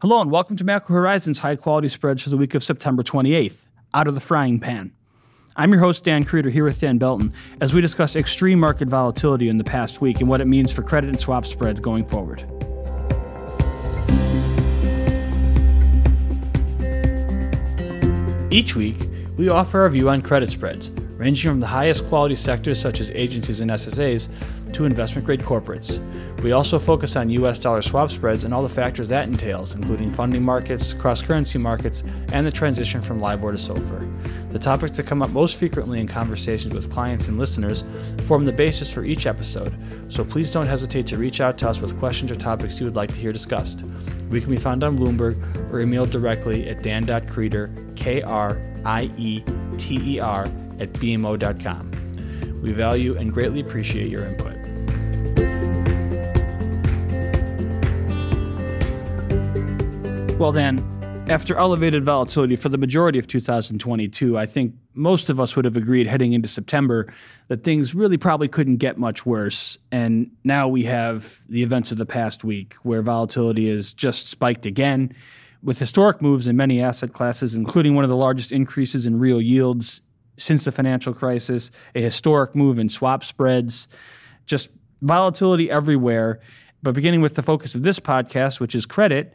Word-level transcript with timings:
Hello 0.00 0.20
and 0.20 0.30
welcome 0.30 0.54
to 0.54 0.62
Macro 0.62 0.94
Horizons 0.94 1.40
High 1.40 1.56
Quality 1.56 1.88
Spreads 1.88 2.22
for 2.22 2.30
the 2.30 2.36
week 2.36 2.54
of 2.54 2.62
September 2.62 3.02
28th, 3.02 3.66
out 3.92 4.06
of 4.06 4.14
the 4.14 4.20
frying 4.20 4.60
pan. 4.60 4.92
I'm 5.56 5.72
your 5.72 5.80
host, 5.80 6.04
Dan 6.04 6.24
Krieter, 6.24 6.52
here 6.52 6.62
with 6.62 6.78
Dan 6.78 6.98
Belton, 6.98 7.32
as 7.60 7.74
we 7.74 7.80
discuss 7.80 8.14
extreme 8.14 8.60
market 8.60 8.86
volatility 8.86 9.48
in 9.48 9.58
the 9.58 9.64
past 9.64 10.00
week 10.00 10.20
and 10.20 10.28
what 10.28 10.40
it 10.40 10.44
means 10.44 10.72
for 10.72 10.82
credit 10.82 11.10
and 11.10 11.18
swap 11.18 11.44
spreads 11.44 11.80
going 11.80 12.06
forward. 12.06 12.42
Each 18.52 18.76
week, 18.76 18.98
we 19.36 19.48
offer 19.48 19.80
our 19.80 19.88
view 19.88 20.10
on 20.10 20.22
credit 20.22 20.50
spreads, 20.50 20.92
ranging 21.16 21.50
from 21.50 21.58
the 21.58 21.66
highest 21.66 22.06
quality 22.06 22.36
sectors 22.36 22.80
such 22.80 23.00
as 23.00 23.10
agencies 23.16 23.60
and 23.60 23.72
SSAs 23.72 24.28
to 24.74 24.84
investment 24.84 25.26
grade 25.26 25.40
corporates. 25.40 25.98
We 26.42 26.52
also 26.52 26.78
focus 26.78 27.16
on 27.16 27.30
US 27.30 27.58
dollar 27.58 27.82
swap 27.82 28.10
spreads 28.10 28.44
and 28.44 28.54
all 28.54 28.62
the 28.62 28.68
factors 28.68 29.08
that 29.08 29.26
entails, 29.28 29.74
including 29.74 30.12
funding 30.12 30.44
markets, 30.44 30.92
cross 30.92 31.20
currency 31.20 31.58
markets, 31.58 32.04
and 32.32 32.46
the 32.46 32.52
transition 32.52 33.02
from 33.02 33.20
LIBOR 33.20 33.52
to 33.52 33.58
SOFR. 33.58 34.52
The 34.52 34.58
topics 34.58 34.96
that 34.96 35.06
come 35.06 35.20
up 35.20 35.30
most 35.30 35.56
frequently 35.56 35.98
in 35.98 36.06
conversations 36.06 36.72
with 36.72 36.92
clients 36.92 37.26
and 37.26 37.38
listeners 37.38 37.82
form 38.26 38.44
the 38.44 38.52
basis 38.52 38.92
for 38.92 39.04
each 39.04 39.26
episode, 39.26 39.74
so 40.08 40.24
please 40.24 40.50
don't 40.50 40.66
hesitate 40.66 41.06
to 41.08 41.18
reach 41.18 41.40
out 41.40 41.58
to 41.58 41.68
us 41.68 41.80
with 41.80 41.98
questions 41.98 42.30
or 42.30 42.36
topics 42.36 42.78
you 42.78 42.86
would 42.86 42.96
like 42.96 43.12
to 43.12 43.20
hear 43.20 43.32
discussed. 43.32 43.84
We 44.30 44.40
can 44.40 44.50
be 44.50 44.58
found 44.58 44.84
on 44.84 44.96
Bloomberg 44.96 45.36
or 45.72 45.84
emailed 45.84 46.10
directly 46.10 46.68
at 46.68 46.82
dan.krieter, 46.82 47.96
K 47.96 48.22
R 48.22 48.60
I 48.84 49.10
E 49.16 49.42
T 49.76 50.14
E 50.14 50.20
R, 50.20 50.44
at 50.78 50.92
bmo.com. 50.94 51.90
We 52.62 52.72
value 52.72 53.16
and 53.16 53.32
greatly 53.32 53.60
appreciate 53.60 54.08
your 54.08 54.24
input. 54.24 54.58
Well, 60.38 60.52
Dan, 60.52 60.78
after 61.28 61.56
elevated 61.56 62.04
volatility 62.04 62.54
for 62.54 62.68
the 62.68 62.78
majority 62.78 63.18
of 63.18 63.26
2022, 63.26 64.38
I 64.38 64.46
think 64.46 64.76
most 64.94 65.30
of 65.30 65.40
us 65.40 65.56
would 65.56 65.64
have 65.64 65.76
agreed 65.76 66.06
heading 66.06 66.32
into 66.32 66.46
September 66.46 67.12
that 67.48 67.64
things 67.64 67.92
really 67.92 68.16
probably 68.16 68.46
couldn't 68.46 68.76
get 68.76 68.98
much 68.98 69.26
worse. 69.26 69.78
And 69.90 70.30
now 70.44 70.68
we 70.68 70.84
have 70.84 71.40
the 71.48 71.64
events 71.64 71.90
of 71.90 71.98
the 71.98 72.06
past 72.06 72.44
week 72.44 72.74
where 72.84 73.02
volatility 73.02 73.68
has 73.68 73.92
just 73.92 74.28
spiked 74.28 74.64
again 74.64 75.12
with 75.60 75.80
historic 75.80 76.22
moves 76.22 76.46
in 76.46 76.56
many 76.56 76.80
asset 76.80 77.12
classes, 77.12 77.56
including 77.56 77.96
one 77.96 78.04
of 78.04 78.10
the 78.10 78.16
largest 78.16 78.52
increases 78.52 79.06
in 79.06 79.18
real 79.18 79.40
yields 79.40 80.02
since 80.36 80.62
the 80.62 80.70
financial 80.70 81.12
crisis, 81.12 81.72
a 81.96 82.00
historic 82.00 82.54
move 82.54 82.78
in 82.78 82.88
swap 82.88 83.24
spreads, 83.24 83.88
just 84.46 84.70
volatility 85.02 85.68
everywhere. 85.68 86.38
But 86.80 86.94
beginning 86.94 87.22
with 87.22 87.34
the 87.34 87.42
focus 87.42 87.74
of 87.74 87.82
this 87.82 87.98
podcast, 87.98 88.60
which 88.60 88.76
is 88.76 88.86
credit, 88.86 89.34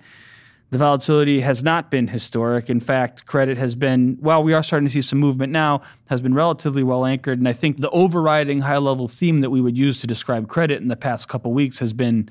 the 0.70 0.78
volatility 0.80 1.42
has 1.42 1.64
not 1.64 1.92
been 1.92 2.08
historic. 2.08 2.70
In 2.70 2.80
fact, 2.80 3.26
credit 3.26 3.58
has 3.58 3.76
been, 3.76 4.18
while 4.20 4.44
we 4.44 4.54
are 4.54 4.64
starting 4.64 4.88
to 4.88 4.92
see 4.92 5.02
some 5.02 5.20
movement 5.20 5.52
now, 5.52 5.82
has 6.08 6.22
been 6.22 6.34
relatively 6.34 6.82
well 6.82 7.06
anchored. 7.06 7.38
And 7.38 7.48
I 7.48 7.54
think 7.54 7.78
the 7.78 7.92
overriding 7.92 8.62
high 8.62 8.80
level 8.80 9.08
theme 9.08 9.42
that 9.42 9.52
we 9.52 9.62
would 9.62 9.78
use 9.78 10.02
to 10.02 10.08
describe 10.08 10.48
credit 10.48 10.82
in 10.82 10.88
the 10.88 10.96
past 10.96 11.28
couple 11.28 11.54
weeks 11.54 11.80
has 11.80 11.94
been 11.94 12.30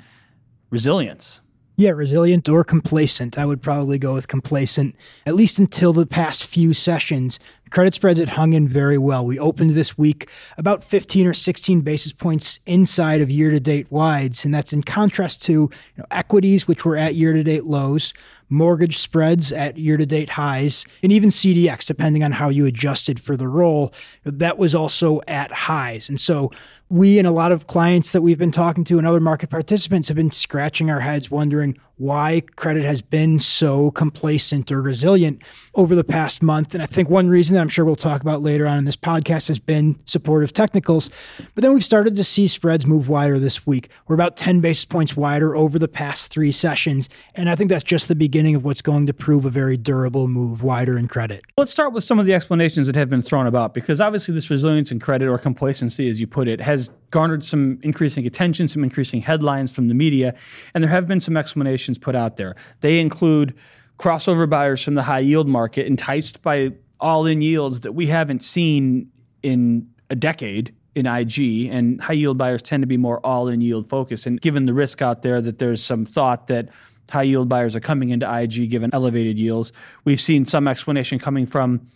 resilience. 0.71 1.41
Yeah, 1.77 1.91
resilient 1.91 2.49
or 2.49 2.65
complacent. 2.65 3.39
I 3.39 3.47
would 3.47 3.63
probably 3.63 3.99
go 3.99 4.15
with 4.15 4.29
complacent, 4.29 4.95
at 5.25 5.35
least 5.35 5.59
until 5.59 5.93
the 5.93 6.07
past 6.07 6.45
few 6.45 6.75
sessions. 6.75 7.39
Credit 7.73 7.95
spreads 7.95 8.21
had 8.21 8.29
hung 8.29 8.53
in 8.53 8.69
very 8.69 8.99
well. 8.99 9.25
We 9.25 9.39
opened 9.39 9.71
this 9.71 9.97
week 9.97 10.29
about 10.59 10.85
15 10.85 11.27
or 11.27 11.33
16 11.33 11.81
basis 11.81 12.13
points 12.13 12.59
inside 12.67 13.23
of 13.23 13.31
year 13.31 13.51
to 13.51 13.61
date 13.61 13.87
wides, 13.91 14.45
and 14.45 14.55
that's 14.55 14.75
in 14.75 14.83
contrast 14.83 15.43
to 15.45 15.53
you 15.53 15.71
know, 15.97 16.05
equities, 16.11 16.69
which 16.69 16.85
were 16.85 16.99
at 16.99 17.15
year 17.15 17.33
to 17.33 17.43
date 17.43 17.65
lows, 17.65 18.13
mortgage 18.51 18.99
spreads 18.99 19.53
at 19.53 19.79
year 19.79 19.97
to 19.97 20.05
date 20.05 20.29
highs, 20.29 20.85
and 21.03 21.11
even 21.11 21.31
CDX, 21.31 21.87
depending 21.87 22.23
on 22.23 22.33
how 22.33 22.51
you 22.51 22.67
adjusted 22.67 23.19
for 23.19 23.39
the 23.39 23.49
roll, 23.49 23.95
that 24.23 24.59
was 24.59 24.75
also 24.75 25.23
at 25.27 25.51
highs. 25.51 26.11
And 26.11 26.21
so 26.21 26.51
we 26.93 27.19
and 27.19 27.27
a 27.27 27.31
lot 27.31 27.53
of 27.53 27.67
clients 27.67 28.13
that 28.13 28.21
we've 28.21 28.37
been 28.37 28.53
talking 28.53 28.85
to 28.85 28.99
and 28.99 29.07
other 29.07 29.19
market 29.19 29.49
participants 29.49 30.09
have 30.09 30.17
been 30.17 30.31
scratching 30.31 30.91
our 30.91 31.01
heads 31.01 31.31
wondering 31.31 31.75
why 32.03 32.43
credit 32.57 32.85
has 32.85 33.01
been 33.01 33.39
so 33.39 33.91
complacent 33.93 34.73
or 34.73 34.83
resilient 34.83 35.41
over 35.77 35.95
the 35.95 36.03
past 36.03 36.43
month. 36.43 36.75
And 36.75 36.83
I 36.83 36.87
think 36.87 37.09
one 37.09 37.29
reason 37.29 37.55
that 37.55 37.61
I'm 37.61 37.69
sure 37.69 37.85
we'll 37.85 37.95
talk 37.95 38.23
about 38.23 38.43
later 38.43 38.67
on 38.67 38.79
in 38.79 38.85
this 38.87 38.97
podcast 38.97 39.47
has 39.47 39.61
been 39.61 39.97
supportive 40.05 40.53
technicals. 40.53 41.11
But 41.55 41.63
then 41.63 41.73
we've 41.73 41.85
started 41.85 42.17
to 42.17 42.25
see 42.25 42.49
spreads 42.49 42.87
move 42.87 43.09
wider 43.09 43.39
this 43.39 43.69
week. 43.69 43.89
We're 44.09 44.17
about 44.17 44.37
10 44.37 44.61
basis 44.61 44.85
points 44.85 45.17
wider 45.17 45.55
over 45.55 45.79
the 45.79 45.87
past 45.87 46.33
three 46.33 46.51
sessions. 46.51 47.09
And 47.37 47.49
I 47.49 47.55
think 47.55 47.71
that's 47.71 47.85
just 47.85 48.09
the 48.09 48.17
beginning 48.17 48.57
of 48.57 48.65
what's 48.65 48.83
going 48.83 49.07
to 49.07 49.15
prove 49.15 49.45
a 49.45 49.51
very 49.51 49.77
durable 49.77 50.27
move 50.27 50.61
wider 50.61 50.99
in 50.99 51.07
credit. 51.07 51.45
Let's 51.57 51.73
start 51.73 51.93
with 51.93 52.03
some 52.03 52.19
of 52.19 52.27
the 52.27 52.35
explanations 52.35 52.89
that 52.89 52.97
have 52.97 53.11
been 53.11 53.23
thrown 53.23 53.47
about 53.47 53.75
because 53.75 54.01
obviously 54.01 54.35
this 54.35 54.51
resilience 54.51 54.91
in 54.91 54.99
credit 54.99 55.29
or 55.29 55.39
complacency, 55.39 56.09
as 56.09 56.21
you 56.21 56.27
put 56.27 56.49
it, 56.49 56.61
has 56.61 56.82
garnered 57.11 57.45
some 57.45 57.79
increasing 57.83 58.27
attention, 58.27 58.69
some 58.69 58.83
increasing 58.83 59.21
headlines 59.21 59.73
from 59.73 59.89
the 59.89 59.95
media. 59.95 60.35
And 60.75 60.83
there 60.83 60.91
have 60.91 61.07
been 61.07 61.21
some 61.21 61.37
explanations 61.37 61.99
put 61.99 62.15
out 62.15 62.37
there. 62.37 62.57
They 62.81 63.01
include 63.01 63.55
crossover 63.99 64.49
buyers 64.49 64.83
from 64.83 64.95
the 64.95 65.03
high 65.03 65.21
yield 65.21 65.49
market 65.49 65.87
enticed 65.87 66.43
by 66.43 66.73
all 66.99 67.27
in 67.27 67.43
yields 67.43 67.81
that 67.81 67.93
we 67.93 68.07
haven't 68.07 68.43
seen 68.43 69.11
in 69.43 69.89
a 70.09 70.15
decade 70.15 70.75
in 70.95 71.07
IG, 71.07 71.69
and 71.71 72.01
high 72.01 72.13
yield 72.13 72.37
buyers 72.37 72.63
tend 72.63 72.83
to 72.83 72.87
be 72.87 72.97
more 72.97 73.25
all 73.25 73.49
in 73.49 73.61
yield 73.61 73.89
focused. 73.89 74.27
And 74.27 74.41
given 74.41 74.67
the 74.67 74.75
risk 74.75 75.01
out 75.01 75.23
there 75.23 75.41
that 75.41 75.59
there's 75.59 75.83
some 75.83 76.05
thought 76.05 76.49
that 76.49 76.69
high 77.11 77.23
yield 77.23 77.49
buyers 77.49 77.75
are 77.75 77.81
coming 77.81 78.11
into 78.11 78.31
IG 78.31 78.71
given 78.71 78.91
elevated 78.93 79.39
yields, 79.39 79.73
we've 80.05 80.21
seen 80.21 80.45
some 80.45 80.69
explanation 80.69 81.19
coming 81.19 81.47
from 81.47 81.87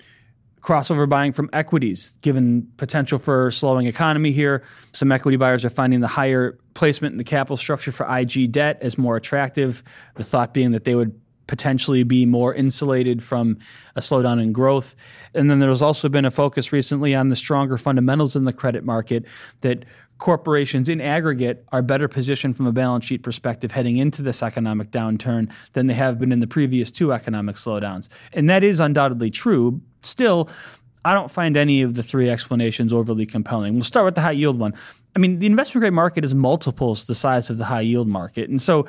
crossover 0.66 1.08
buying 1.08 1.32
from 1.32 1.48
equities, 1.52 2.18
given 2.22 2.68
potential 2.76 3.20
for 3.20 3.52
slowing 3.52 3.86
economy 3.86 4.32
here. 4.32 4.64
Some 4.92 5.12
equity 5.12 5.36
buyers 5.36 5.64
are 5.64 5.70
finding 5.70 6.00
the 6.00 6.08
higher 6.08 6.58
placement 6.74 7.12
in 7.12 7.18
the 7.18 7.24
capital 7.24 7.56
structure 7.56 7.92
for 7.92 8.04
IG 8.18 8.50
debt 8.50 8.78
as 8.80 8.98
more 8.98 9.16
attractive. 9.16 9.84
The 10.16 10.24
thought 10.24 10.52
being 10.52 10.72
that 10.72 10.84
they 10.84 10.96
would 10.96 11.18
potentially 11.46 12.02
be 12.02 12.26
more 12.26 12.52
insulated 12.52 13.22
from 13.22 13.58
a 13.94 14.00
slowdown 14.00 14.42
in 14.42 14.52
growth. 14.52 14.96
And 15.32 15.48
then 15.48 15.60
there's 15.60 15.82
also 15.82 16.08
been 16.08 16.24
a 16.24 16.32
focus 16.32 16.72
recently 16.72 17.14
on 17.14 17.28
the 17.28 17.36
stronger 17.36 17.78
fundamentals 17.78 18.34
in 18.34 18.44
the 18.44 18.52
credit 18.52 18.82
market 18.82 19.24
that 19.60 19.84
corporations 20.18 20.88
in 20.88 21.00
aggregate 21.00 21.64
are 21.72 21.82
better 21.82 22.08
positioned 22.08 22.56
from 22.56 22.66
a 22.66 22.72
balance 22.72 23.04
sheet 23.04 23.22
perspective 23.22 23.70
heading 23.70 23.98
into 23.98 24.22
this 24.22 24.42
economic 24.42 24.90
downturn 24.90 25.52
than 25.74 25.86
they 25.86 25.94
have 25.94 26.18
been 26.18 26.32
in 26.32 26.40
the 26.40 26.46
previous 26.46 26.90
two 26.90 27.12
economic 27.12 27.56
slowdowns. 27.56 28.08
And 28.32 28.48
that 28.48 28.64
is 28.64 28.80
undoubtedly 28.80 29.30
true. 29.30 29.80
Still, 30.06 30.48
I 31.04 31.14
don't 31.14 31.30
find 31.30 31.56
any 31.56 31.82
of 31.82 31.94
the 31.94 32.02
three 32.02 32.28
explanations 32.28 32.92
overly 32.92 33.26
compelling. 33.26 33.74
We'll 33.74 33.84
start 33.84 34.06
with 34.06 34.14
the 34.14 34.20
high 34.22 34.32
yield 34.32 34.58
one. 34.58 34.74
I 35.14 35.18
mean, 35.18 35.38
the 35.38 35.46
investment 35.46 35.82
grade 35.82 35.92
market 35.92 36.24
is 36.24 36.34
multiples 36.34 37.04
the 37.04 37.14
size 37.14 37.48
of 37.48 37.58
the 37.58 37.64
high 37.64 37.82
yield 37.82 38.08
market. 38.08 38.50
And 38.50 38.60
so 38.60 38.86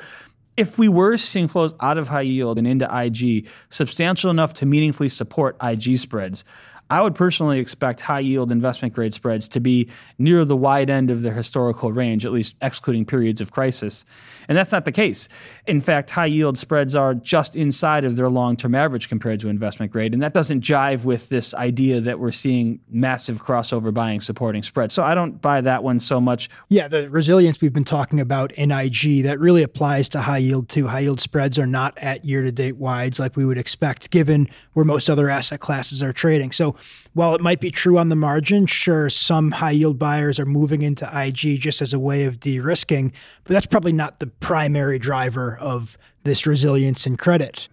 if 0.56 0.76
we 0.76 0.88
were 0.88 1.16
seeing 1.16 1.46
flows 1.46 1.72
out 1.80 1.98
of 1.98 2.08
high 2.08 2.22
yield 2.22 2.58
and 2.58 2.66
into 2.66 2.88
IG 2.92 3.48
substantial 3.70 4.30
enough 4.30 4.52
to 4.54 4.66
meaningfully 4.66 5.08
support 5.08 5.56
IG 5.62 5.98
spreads, 5.98 6.44
I 6.90 7.02
would 7.02 7.14
personally 7.14 7.58
expect 7.58 8.00
high 8.00 8.20
yield 8.20 8.50
investment 8.50 8.94
grade 8.94 9.14
spreads 9.14 9.48
to 9.50 9.60
be 9.60 9.88
near 10.18 10.44
the 10.44 10.56
wide 10.56 10.90
end 10.90 11.10
of 11.10 11.22
their 11.22 11.34
historical 11.34 11.92
range, 11.92 12.24
at 12.24 12.32
least 12.32 12.56
excluding 12.62 13.04
periods 13.04 13.40
of 13.40 13.52
crisis. 13.52 14.04
And 14.48 14.56
that's 14.56 14.72
not 14.72 14.86
the 14.86 14.92
case. 14.92 15.28
In 15.66 15.80
fact, 15.80 16.10
high 16.10 16.26
yield 16.26 16.56
spreads 16.56 16.96
are 16.96 17.14
just 17.14 17.54
inside 17.54 18.04
of 18.04 18.16
their 18.16 18.30
long 18.30 18.56
term 18.56 18.74
average 18.74 19.08
compared 19.10 19.40
to 19.40 19.48
investment 19.50 19.92
grade. 19.92 20.14
And 20.14 20.22
that 20.22 20.32
doesn't 20.32 20.62
jive 20.62 21.04
with 21.04 21.28
this 21.28 21.52
idea 21.52 22.00
that 22.00 22.18
we're 22.18 22.30
seeing 22.30 22.80
massive 22.88 23.42
crossover 23.42 23.92
buying 23.92 24.20
supporting 24.20 24.62
spreads. 24.62 24.94
So 24.94 25.02
I 25.02 25.14
don't 25.14 25.42
buy 25.42 25.60
that 25.60 25.82
one 25.82 26.00
so 26.00 26.20
much. 26.20 26.48
Yeah, 26.68 26.88
the 26.88 27.10
resilience 27.10 27.60
we've 27.60 27.72
been 27.72 27.84
talking 27.84 28.20
about 28.20 28.52
in 28.52 28.70
IG, 28.70 29.24
that 29.24 29.38
really 29.38 29.62
applies 29.62 30.08
to 30.10 30.20
high 30.20 30.38
yield 30.38 30.70
too. 30.70 30.86
High 30.86 31.00
yield 31.00 31.20
spreads 31.20 31.58
are 31.58 31.66
not 31.66 31.98
at 31.98 32.24
year 32.24 32.42
to 32.42 32.52
date 32.52 32.76
wides 32.76 33.18
like 33.18 33.36
we 33.36 33.44
would 33.44 33.58
expect 33.58 34.10
given 34.10 34.48
where 34.72 34.84
most 34.84 35.10
other 35.10 35.28
asset 35.28 35.60
classes 35.60 36.02
are 36.02 36.12
trading. 36.12 36.52
So 36.52 36.74
while 37.14 37.34
it 37.34 37.40
might 37.40 37.60
be 37.60 37.70
true 37.70 37.98
on 37.98 38.08
the 38.08 38.16
margin, 38.16 38.66
sure, 38.66 39.10
some 39.10 39.50
high 39.50 39.72
yield 39.72 39.98
buyers 39.98 40.38
are 40.38 40.46
moving 40.46 40.82
into 40.82 41.04
IG 41.04 41.60
just 41.60 41.82
as 41.82 41.92
a 41.92 41.98
way 41.98 42.24
of 42.24 42.40
de 42.40 42.60
risking, 42.60 43.12
but 43.44 43.52
that's 43.52 43.66
probably 43.66 43.92
not 43.92 44.18
the 44.18 44.26
primary 44.26 44.98
driver 44.98 45.56
of 45.60 45.98
this 46.24 46.46
resilience 46.46 47.06
in 47.06 47.16
credit. 47.16 47.68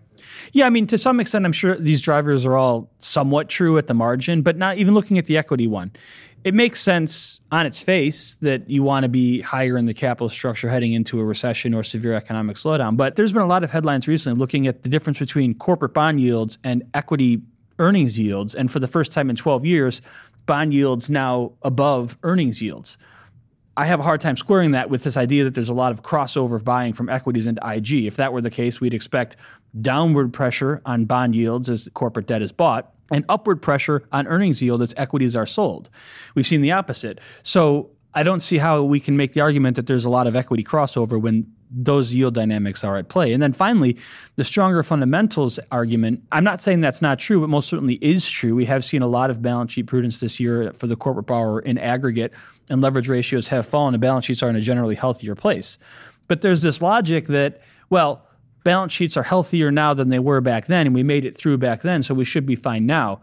Yeah, 0.52 0.66
I 0.66 0.70
mean, 0.70 0.88
to 0.88 0.98
some 0.98 1.20
extent, 1.20 1.46
I'm 1.46 1.54
sure 1.54 1.78
these 1.78 2.02
drivers 2.02 2.46
are 2.46 2.58
all 2.58 2.90
somewhat 2.98 3.50
true 3.50 3.78
at 3.78 3.88
the 3.88 3.94
margin, 3.94 4.42
but 4.42 4.58
not 4.58 4.78
even 4.78 4.94
looking 4.94 5.18
at 5.18 5.26
the 5.26 5.38
equity 5.38 5.68
one. 5.68 5.92
It 6.44 6.54
makes 6.54 6.80
sense 6.80 7.42
on 7.52 7.66
its 7.66 7.82
face 7.82 8.36
that 8.36 8.70
you 8.70 8.84
want 8.84 9.04
to 9.04 9.10
be 9.10 9.42
higher 9.42 9.80
in 9.80 9.88
the 9.88 9.96
capital 9.96 10.30
structure 10.30 10.70
heading 10.70 10.94
into 10.94 11.20
a 11.20 11.24
recession 11.26 11.74
or 11.74 11.82
severe 11.82 12.14
economic 12.14 12.58
slowdown. 12.58 12.98
But 12.98 13.16
there's 13.16 13.34
been 13.34 13.42
a 13.42 13.48
lot 13.48 13.64
of 13.64 13.72
headlines 13.72 14.08
recently 14.08 14.40
looking 14.40 14.68
at 14.68 14.84
the 14.84 14.90
difference 14.90 15.18
between 15.18 15.56
corporate 15.56 15.96
bond 15.96 16.22
yields 16.22 16.60
and 16.64 16.84
equity 16.94 17.42
earnings 17.80 18.20
yields. 18.20 18.56
And 18.56 18.70
for 18.72 18.80
the 18.80 18.88
first 18.88 19.12
time 19.12 19.30
in 19.30 19.36
12 19.36 19.66
years, 19.66 20.02
bond 20.46 20.74
yields 20.74 21.10
now 21.10 21.54
above 21.62 22.18
earnings 22.24 22.62
yields. 22.62 22.98
I 23.78 23.86
have 23.86 24.00
a 24.00 24.04
hard 24.04 24.22
time 24.22 24.38
squaring 24.38 24.72
that 24.72 24.90
with 24.90 25.04
this 25.04 25.18
idea 25.18 25.44
that 25.44 25.54
there's 25.54 25.70
a 25.70 25.74
lot 25.74 25.92
of 25.92 26.02
crossover 26.02 26.64
buying 26.64 26.94
from 26.94 27.10
equities 27.10 27.46
into 27.46 27.62
IG. 27.68 28.06
If 28.06 28.16
that 28.16 28.32
were 28.32 28.42
the 28.42 28.50
case, 28.50 28.80
we'd 28.80 28.94
expect 28.94 29.36
downward 29.80 30.32
pressure 30.32 30.82
on 30.86 31.06
bond 31.06 31.36
yields 31.36 31.70
as 31.70 31.90
corporate 31.94 32.28
debt 32.28 32.42
is 32.42 32.54
bought 32.54 32.94
and 33.12 33.26
upward 33.28 33.62
pressure 33.62 34.08
on 34.12 34.28
earnings 34.28 34.62
yield 34.62 34.82
as 34.82 34.94
equities 34.98 35.36
are 35.36 35.46
sold. 35.46 35.90
We've 36.36 36.46
seen 36.46 36.62
the 36.62 36.72
opposite. 36.72 37.20
So 37.44 37.92
I 38.14 38.24
don't 38.24 38.40
see 38.40 38.58
how 38.58 38.82
we 38.84 39.00
can 39.00 39.18
make 39.18 39.34
the 39.34 39.42
argument 39.42 39.76
that 39.76 39.88
there's 39.88 40.06
a 40.06 40.10
lot 40.10 40.26
of 40.26 40.36
equity 40.36 40.64
crossover 40.64 41.22
when 41.22 41.54
those 41.70 42.14
yield 42.14 42.34
dynamics 42.34 42.84
are 42.84 42.98
at 42.98 43.10
play. 43.10 43.34
And 43.34 43.42
then 43.42 43.54
finally, 43.54 43.98
the 44.36 44.44
stronger 44.44 44.84
fundamentals 44.84 45.60
argument. 45.72 46.24
I'm 46.32 46.44
not 46.44 46.62
saying 46.62 46.82
that's 46.82 47.02
not 47.02 47.20
true, 47.20 47.42
but 47.42 47.50
most 47.50 47.68
certainly 47.68 47.96
is 47.96 48.30
true. 48.30 48.56
We 48.56 48.66
have 48.66 48.86
seen 48.86 49.02
a 49.02 49.08
lot 49.08 49.30
of 49.30 49.42
balance 49.42 49.74
sheet 49.74 49.88
prudence 49.88 50.20
this 50.20 50.40
year 50.40 50.72
for 50.74 50.88
the 50.88 50.96
corporate 50.96 51.26
borrower 51.26 51.60
in 51.60 51.78
aggregate, 51.78 52.34
and 52.70 52.82
leverage 52.82 53.10
ratios 53.10 53.48
have 53.48 53.66
fallen, 53.66 53.94
and 53.94 54.02
balance 54.02 54.26
sheets 54.26 54.44
are 54.44 54.50
in 54.50 54.56
a 54.56 54.62
generally 54.62 54.96
healthier 54.96 55.36
place. 55.36 55.78
But 56.28 56.42
there's 56.42 56.62
this 56.62 56.82
logic 56.82 57.28
that, 57.28 57.62
well, 57.90 58.28
balance 58.64 58.94
sheets 58.94 59.16
are 59.18 59.24
healthier 59.24 59.72
now 59.72 59.94
than 59.94 60.10
they 60.10 60.20
were 60.20 60.42
back 60.42 60.66
then, 60.66 60.88
and 60.88 60.96
we 60.96 61.04
made 61.04 61.26
it 61.26 61.38
through 61.38 61.58
back 61.58 61.82
then, 61.82 62.02
so 62.02 62.14
we 62.14 62.26
should 62.26 62.46
be 62.46 62.56
fine 62.56 62.86
now. 62.86 63.22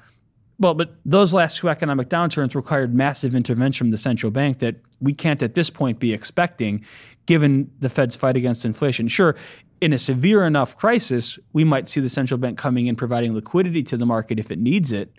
Well, 0.59 0.75
but 0.75 0.95
those 1.05 1.35
last 1.35 1.57
two 1.57 1.69
economic 1.69 2.09
downturns 2.09 2.55
required 2.55 2.95
massive 2.95 3.35
intervention 3.35 3.87
from 3.87 3.91
the 3.91 3.99
central 3.99 4.31
bank 4.31 4.61
that 4.61 4.77
we 5.01 5.13
can't 5.13 5.43
at 5.43 5.57
this 5.57 5.71
point 5.71 5.99
be 5.99 6.13
expecting 6.13 6.85
given 7.27 7.71
the 7.81 7.89
Fed's 7.89 8.17
fight 8.17 8.37
against 8.37 8.65
inflation. 8.65 9.09
Sure, 9.09 9.37
in 9.81 9.93
a 9.93 9.99
severe 9.99 10.45
enough 10.45 10.77
crisis, 10.77 11.39
we 11.53 11.65
might 11.65 11.89
see 11.89 12.01
the 12.01 12.09
central 12.09 12.39
bank 12.39 12.59
coming 12.59 12.87
in 12.87 12.97
providing 12.97 13.35
liquidity 13.35 13.83
to 13.83 13.97
the 13.97 14.07
market 14.07 14.39
if 14.39 14.51
it 14.51 14.59
needs 14.59 14.93
it. 14.93 15.13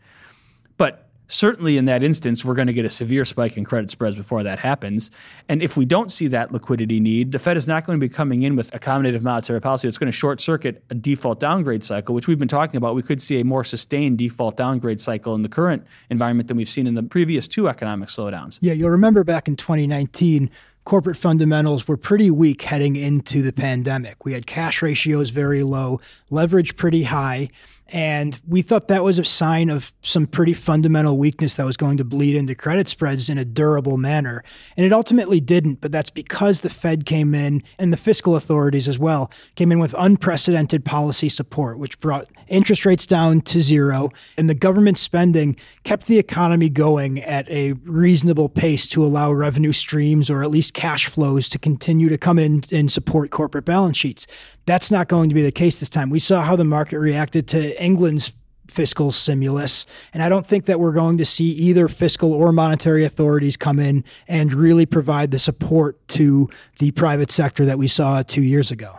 But 0.78 1.10
certainly 1.28 1.78
in 1.78 1.86
that 1.86 2.04
instance, 2.04 2.46
we're 2.46 2.54
going 2.54 2.68
to 2.68 2.74
get 2.74 2.86
a 2.86 2.90
severe 2.90 3.26
spike 3.26 3.58
in 3.58 3.66
credit 3.66 3.90
spreads 3.90 4.16
before 4.16 4.44
that 4.44 4.60
happens. 4.60 5.12
And 5.50 5.62
if 5.62 5.76
we 5.76 5.86
don't 5.86 6.12
see 6.12 6.28
that 6.28 6.52
liquidity 6.52 7.00
need, 7.00 7.32
the 7.32 7.40
Fed 7.40 7.58
is 7.58 7.68
not 7.68 7.86
going 7.86 8.00
to 8.00 8.04
be 8.06 8.08
coming 8.08 8.44
in 8.44 8.56
with 8.56 8.72
accommodative 8.72 9.22
monetary 9.22 9.60
policy. 9.60 9.88
It's 9.88 9.98
going 9.98 10.12
to 10.12 10.18
short 10.18 10.40
circuit 10.40 10.84
a 10.90 10.96
default 10.96 11.40
downgrade 11.40 11.84
cycle, 11.84 12.16
which 12.16 12.28
we've 12.28 12.40
been 12.40 12.48
talking 12.48 12.78
about. 12.78 12.96
We 12.96 13.04
could 13.04 13.22
see 13.22 13.40
a 13.40 13.46
more 13.46 13.64
sustained 13.64 14.18
default 14.18 14.56
downgrade 14.56 15.02
cycle 15.02 15.36
in 15.36 15.42
the 15.42 15.50
current 15.50 15.86
environment 16.10 16.48
than 16.48 16.58
we've 16.58 16.70
seen 16.70 16.88
in 16.88 16.96
the 16.96 17.04
previous 17.04 17.48
two 17.48 17.68
economic 17.68 18.10
slowdowns. 18.10 18.60
Yeah, 18.62 18.74
you'll 18.74 18.92
remember 18.92 19.24
back 19.24 19.48
in 19.48 19.56
2019 19.56 20.50
corporate 20.86 21.18
fundamentals 21.18 21.88
were 21.88 21.98
pretty 21.98 22.30
weak 22.30 22.62
heading 22.64 22.96
into 22.96 23.42
the 23.42 23.54
pandemic. 23.54 24.26
We 24.26 24.34
had 24.34 24.46
cash 24.46 24.82
ratios 24.82 25.30
very 25.30 25.64
low, 25.64 26.02
leverage 26.30 26.76
pretty 26.76 27.04
high, 27.04 27.50
and 27.90 28.40
we 28.48 28.62
thought 28.62 28.88
that 28.88 29.04
was 29.04 29.20
a 29.20 29.26
sign 29.26 29.70
of 29.70 29.92
some 30.02 30.26
pretty 30.26 30.54
fundamental 30.54 31.18
weakness 31.18 31.56
that 31.56 31.66
was 31.66 31.78
going 31.78 31.98
to 31.98 32.04
bleed 32.04 32.36
into 32.36 32.56
credit 32.56 32.88
spreads 32.88 33.30
in 33.30 33.38
a 33.38 33.46
durable 33.46 33.98
manner. 33.98 34.44
And 34.78 34.86
it 34.86 34.94
ultimately 34.94 35.40
didn't, 35.40 35.82
but 35.82 35.92
that's 35.92 36.10
because 36.10 36.62
the 36.62 36.70
Fed 36.70 37.06
came 37.06 37.36
in 37.36 37.62
and 37.78 37.92
the 37.92 37.98
fiscal 37.98 38.36
authorities 38.36 38.88
as 38.88 38.98
well 38.98 39.30
came 39.56 39.72
in 39.72 39.80
with 39.80 39.94
unprecedented 39.98 40.86
policy 40.86 41.30
support, 41.30 41.78
which 41.78 42.00
brought 42.00 42.28
interest 42.48 42.86
rates 42.86 43.06
down 43.06 43.42
to 43.42 43.62
zero. 43.62 44.10
And 44.38 44.50
the 44.50 44.56
government 44.56 44.98
spending 44.98 45.56
kept 45.84 46.08
the 46.08 46.20
economy 46.20 46.70
going 46.70 47.22
at 47.22 47.50
a 47.50 47.74
reasonable 47.74 48.50
pace 48.50 48.88
to 48.90 49.04
allow 49.04 49.32
revenue 49.32 49.74
streams 49.74 50.30
or 50.30 50.42
at 50.42 50.50
least 50.50 50.74
cash 50.74 51.08
flows 51.08 51.50
to 51.50 51.60
continue 51.60 52.10
to 52.10 52.18
come 52.18 52.40
in 52.40 52.64
and 52.72 52.92
support 52.92 53.30
corporate 53.30 53.66
balance 53.66 53.98
sheets. 53.98 54.26
That's 54.66 54.90
not 54.90 55.08
going 55.08 55.30
to 55.30 55.36
be 55.36 55.42
the 55.42 55.52
case 55.52 55.80
this 55.80 55.90
time. 55.90 56.10
We 56.10 56.20
saw 56.20 56.42
how 56.42 56.56
the 56.56 56.64
market 56.64 57.00
reacted 57.00 57.48
to 57.50 57.84
England's 57.84 58.32
fiscal 58.68 59.12
stimulus. 59.12 59.86
And 60.14 60.24
I 60.24 60.30
don't 60.30 60.48
think 60.48 60.66
that 60.66 60.80
we're 60.80 60.94
going 60.94 61.18
to 61.18 61.26
see 61.26 61.50
either 61.50 61.88
fiscal 61.88 62.34
or 62.34 62.52
monetary 62.52 63.04
authorities 63.04 63.58
come 63.58 63.80
in 63.80 64.04
and 64.28 64.54
really 64.54 64.86
provide 64.86 65.32
the 65.32 65.40
support 65.40 66.06
to 66.10 66.50
the 66.80 66.92
private 66.92 67.30
sector 67.30 67.66
that 67.66 67.78
we 67.78 67.88
saw 67.88 68.24
two 68.24 68.42
years 68.42 68.72
ago. 68.72 68.98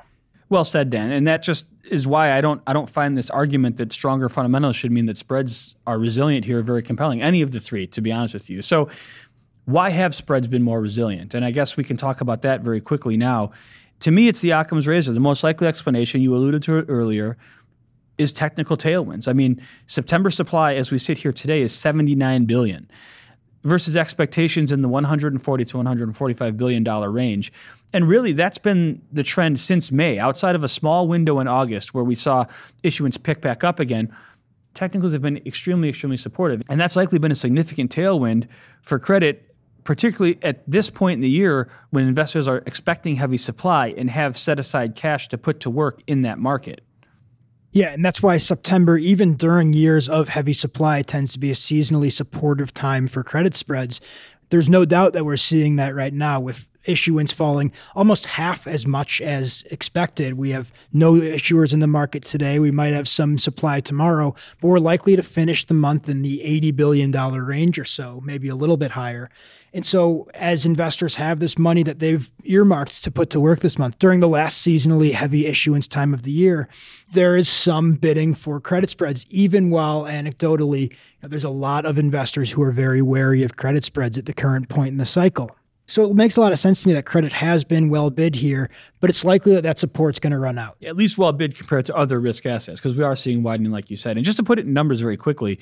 Well 0.49 0.65
said, 0.65 0.91
Dan. 0.91 1.11
And 1.11 1.27
that 1.27 1.43
just 1.43 1.67
is 1.91 2.07
why 2.07 2.33
I 2.33 2.41
don't 2.41 2.63
I 2.67 2.73
don't 2.73 2.89
find 2.89 3.17
this 3.17 3.31
argument 3.31 3.77
that 3.79 3.93
stronger 3.93 4.29
fundamentals 4.29 4.77
should 4.77 4.93
mean 4.93 5.07
that 5.07 5.17
spreads 5.17 5.75
are 5.87 5.99
resilient 5.99 6.45
here 6.45 6.63
very 6.63 6.83
compelling. 6.83 7.23
Any 7.23 7.43
of 7.43 7.51
the 7.51 7.61
three, 7.61 7.87
to 7.89 8.01
be 8.01 8.13
honest 8.13 8.35
with 8.35 8.49
you. 8.49 8.63
So 8.63 8.89
why 9.65 9.91
have 9.91 10.15
spreads 10.15 10.47
been 10.47 10.63
more 10.63 10.81
resilient? 10.81 11.35
And 11.35 11.45
I 11.45 11.51
guess 11.51 11.77
we 11.77 11.85
can 11.85 11.97
talk 11.97 12.21
about 12.21 12.43
that 12.43 12.61
very 12.61 12.81
quickly 12.81 13.17
now. 13.17 13.51
To 14.01 14.11
me, 14.11 14.29
it's 14.29 14.41
the 14.41 14.51
Occam's 14.51 14.87
razor. 14.87 15.13
The 15.13 15.21
most 15.21 15.43
likely 15.43 15.67
explanation, 15.67 16.21
you 16.21 16.35
alluded 16.35 16.63
to 16.65 16.79
it 16.79 16.87
earlier, 16.89 17.37
is 18.19 18.33
technical 18.33 18.77
tailwinds. 18.77 19.27
I 19.29 19.33
mean, 19.33 19.61
September 19.87 20.31
supply 20.31 20.75
as 20.75 20.91
we 20.91 20.99
sit 20.99 21.19
here 21.19 21.33
today 21.33 21.63
is 21.63 21.75
79 21.75 22.45
billion 22.45 22.89
versus 23.65 23.97
expectations 23.97 24.71
in 24.71 24.83
the 24.83 24.89
140 24.89 25.65
to 25.65 25.77
145 25.77 26.57
billion 26.57 26.85
dollar 26.85 27.11
range. 27.11 27.53
And 27.93 28.07
really 28.07 28.33
that's 28.33 28.59
been 28.59 29.03
the 29.11 29.23
trend 29.23 29.59
since 29.59 29.91
May. 29.91 30.19
Outside 30.19 30.55
of 30.55 30.63
a 30.63 30.69
small 30.69 31.09
window 31.09 31.41
in 31.41 31.49
August 31.49 31.95
where 31.95 32.05
we 32.05 32.15
saw 32.15 32.45
issuance 32.83 33.17
pick 33.17 33.41
back 33.41 33.65
up 33.65 33.81
again, 33.81 34.15
technicals 34.75 35.13
have 35.13 35.23
been 35.23 35.39
extremely 35.47 35.89
extremely 35.89 36.19
supportive. 36.19 36.63
And 36.69 36.79
that's 36.79 36.97
likely 36.97 37.19
been 37.19 37.33
a 37.33 37.37
significant 37.37 37.95
tailwind 37.95 38.49
for 38.83 38.99
credit 38.99 39.54
particularly 39.85 40.39
at 40.43 40.69
this 40.69 40.91
point 40.91 41.15
in 41.15 41.21
the 41.21 41.29
year 41.29 41.69
when 41.91 42.09
investors 42.09 42.49
are 42.49 42.63
expecting 42.67 43.17
heavy 43.17 43.37
supply 43.37 43.89
and 43.97 44.11
have 44.11 44.37
set 44.37 44.59
aside 44.59 44.97
cash 44.97 45.29
to 45.29 45.39
put 45.39 45.61
to 45.61 45.71
work 45.71 46.03
in 46.07 46.23
that 46.23 46.39
market. 46.39 46.83
Yeah, 47.71 47.89
and 47.89 48.05
that's 48.05 48.23
why 48.23 48.37
September, 48.37 48.99
even 48.99 49.35
during 49.35 49.73
years 49.73 50.09
of 50.09 50.29
heavy 50.29 50.53
supply, 50.53 51.03
tends 51.03 51.33
to 51.33 51.41
be 51.41 51.51
a 51.51 51.55
seasonally 51.55 52.11
supportive 52.11 52.73
time 52.73 53.09
for 53.09 53.25
credit 53.25 53.57
spreads. 53.57 54.01
There's 54.51 54.69
no 54.69 54.85
doubt 54.85 55.13
that 55.15 55.25
we're 55.25 55.37
seeing 55.37 55.75
that 55.77 55.95
right 55.95 56.13
now 56.13 56.39
with 56.39 56.69
issuance 56.85 57.33
falling 57.33 57.73
almost 57.95 58.27
half 58.27 58.67
as 58.67 58.87
much 58.87 59.21
as 59.21 59.65
expected. 59.71 60.35
We 60.35 60.51
have 60.51 60.73
no 60.93 61.15
issuers 61.15 61.73
in 61.73 61.81
the 61.81 61.87
market 61.87 62.23
today. 62.23 62.59
We 62.59 62.71
might 62.71 62.93
have 62.93 63.09
some 63.09 63.39
supply 63.39 63.81
tomorrow, 63.81 64.35
but 64.61 64.69
we're 64.69 64.79
likely 64.79 65.17
to 65.17 65.23
finish 65.23 65.67
the 65.67 65.75
month 65.75 66.09
in 66.09 66.23
the 66.23 66.43
$80 66.45 66.77
billion 66.77 67.11
range 67.11 67.79
or 67.79 67.85
so, 67.85 68.21
maybe 68.25 68.49
a 68.49 68.55
little 68.55 68.77
bit 68.77 68.93
higher. 68.93 69.31
And 69.75 69.85
so, 69.85 70.29
as 70.35 70.65
investors 70.65 71.17
have 71.17 71.41
this 71.41 71.59
money 71.59 71.83
that 71.83 71.99
they've 71.99 72.31
earmarked 72.45 73.03
to 73.03 73.11
put 73.11 73.29
to 73.31 73.41
work 73.41 73.59
this 73.59 73.77
month 73.77 73.99
during 73.99 74.21
the 74.21 74.29
last 74.29 74.65
seasonally 74.65 75.13
heavy 75.13 75.47
issuance 75.47 75.89
time 75.89 76.15
of 76.15 76.23
the 76.23 76.31
year, 76.31 76.69
there 77.11 77.37
is 77.37 77.49
some 77.49 77.95
bidding 77.95 78.35
for 78.35 78.61
credit 78.61 78.89
spreads, 78.89 79.27
even 79.31 79.71
while 79.71 80.05
anecdotally, 80.05 80.91
you 80.91 80.97
know, 81.25 81.29
there's 81.29 81.43
a 81.43 81.51
lot 81.51 81.87
of 81.87 81.99
investors 81.99 82.53
who 82.53 82.63
are 82.63 82.71
very 82.71 83.03
wary 83.03 83.43
of 83.43 83.57
credit 83.57 83.85
spreads 83.85 84.17
at 84.17 84.27
the 84.27 84.33
current 84.33 84.69
point 84.69 84.91
in 84.91 84.99
the 84.99 85.05
cycle. 85.05 85.51
So 85.89 86.09
it 86.09 86.15
makes 86.15 86.37
a 86.37 86.41
lot 86.41 86.53
of 86.53 86.61
sense 86.61 86.83
to 86.83 86.89
me 86.89 86.95
that 86.95 87.05
credit 87.05 87.33
has 87.33 87.65
been 87.65 87.91
well 87.91 88.11
bid 88.11 88.37
here, 88.37 88.71
but 89.01 89.11
it's 89.11 89.25
likely 89.25 89.55
that 89.55 89.65
that 89.65 89.81
support's 89.81 90.21
going 90.21 90.31
to 90.31 90.39
run 90.39 90.57
out. 90.57 90.77
At 90.85 90.95
least 90.95 91.19
well 91.19 91.33
bid 91.33 91.57
compared 91.57 91.85
to 91.87 91.97
other 91.97 92.21
risk 92.21 92.47
assets, 92.47 92.79
because 92.79 92.97
we 92.97 93.03
are 93.03 93.17
seeing 93.17 93.43
widening, 93.43 93.73
like 93.73 93.91
you 93.91 93.97
said. 93.97 94.17
And 94.17 94.25
just 94.25 94.37
to 94.37 94.45
put 94.45 94.61
it 94.61 94.67
in 94.67 94.73
numbers 94.73 95.01
very 95.01 95.17
quickly, 95.17 95.59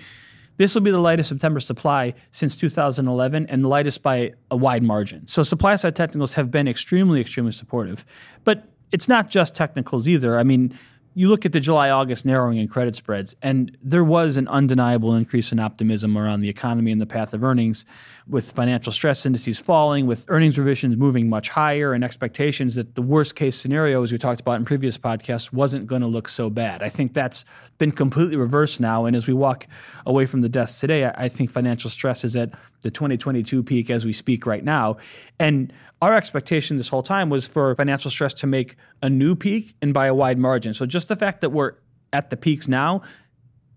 this 0.57 0.75
will 0.75 0.83
be 0.83 0.91
the 0.91 0.99
lightest 0.99 1.29
September 1.29 1.61
supply 1.61 2.15
since 2.31 2.57
2011 2.57 3.47
and 3.47 3.65
the 3.65 3.69
lightest 3.69 4.03
by 4.03 4.33
a 4.51 4.57
wide 4.57 4.83
margin. 4.83 5.27
So 5.27 5.43
supply 5.43 5.77
side 5.77 5.97
technicals 5.97 6.35
have 6.35 6.51
been 6.51 6.69
extremely, 6.69 7.21
extremely 7.21 7.53
supportive. 7.53 8.05
But 8.45 8.69
it's 8.93 9.09
not 9.09 9.31
just 9.31 9.55
technicals 9.55 10.09
either. 10.09 10.39
I 10.39 10.43
mean, 10.43 10.79
you 11.15 11.29
look 11.29 11.45
at 11.45 11.53
the 11.53 11.61
July 11.61 11.91
August 11.91 12.25
narrowing 12.25 12.59
in 12.59 12.69
credit 12.69 12.95
spreads, 12.97 13.37
and 13.43 13.77
there 13.83 14.05
was 14.05 14.37
an 14.37 14.49
undeniable 14.49 15.15
increase 15.15 15.53
in 15.53 15.61
optimism 15.61 16.17
around 16.17 16.41
the 16.41 16.49
economy 16.49 16.91
and 16.91 17.01
the 17.01 17.07
path 17.07 17.35
of 17.35 17.45
earnings, 17.45 17.85
with 18.33 18.51
financial 18.51 18.93
stress 18.93 19.27
indices 19.27 19.61
falling, 19.61 20.07
with 20.07 20.25
earnings 20.29 20.59
revisions 20.59 20.97
moving 20.97 21.29
much 21.29 21.51
higher, 21.51 21.93
and 21.93 22.03
expectations 22.03 22.75
that 22.77 22.95
the 22.95 23.03
worst 23.03 23.37
case 23.37 23.57
scenario, 23.57 24.03
as 24.03 24.11
we 24.11 24.17
talked 24.17 24.41
about 24.41 24.55
in 24.55 24.65
previous 24.65 24.97
podcasts, 24.97 25.53
wasn't 25.53 25.87
going 25.87 26.01
to 26.01 26.09
look 26.09 26.31
so 26.31 26.49
bad. 26.49 26.83
I 26.83 26.89
think 26.89 27.13
that's 27.13 27.45
been 27.77 27.93
completely 27.93 28.37
reversed 28.37 28.81
now. 28.81 29.05
And 29.05 29.15
as 29.15 29.29
we 29.29 29.35
walk 29.35 29.67
away 30.07 30.25
from 30.25 30.41
the 30.41 30.49
desk 30.49 30.81
today, 30.81 31.05
I 31.15 31.29
think 31.29 31.51
financial 31.51 31.91
stress 31.91 32.25
is 32.25 32.35
at 32.35 32.51
the 32.81 32.91
2022 32.91 33.63
peak 33.63 33.91
as 33.91 34.07
we 34.07 34.15
speak 34.15 34.47
right 34.47 34.65
now. 34.65 34.97
And 35.39 35.71
our 36.01 36.17
expectation 36.17 36.79
this 36.79 36.89
whole 36.89 37.03
time 37.03 37.29
was 37.29 37.47
for 37.47 37.75
financial 37.77 38.11
stress 38.11 38.33
to 38.35 38.47
make 38.47 38.77
a 39.03 39.11
new 39.11 39.37
peak 39.37 39.75
and 39.83 39.93
by 39.93 40.07
a 40.07 40.15
wide 40.15 40.39
margin. 40.39 40.73
So 40.73 40.87
just 40.87 41.09
the 41.09 41.17
fact 41.17 41.43
that 41.43 41.51
we're 41.51 41.75
at 42.15 42.31
the 42.31 42.37
peaks 42.37 42.67
now 42.67 43.03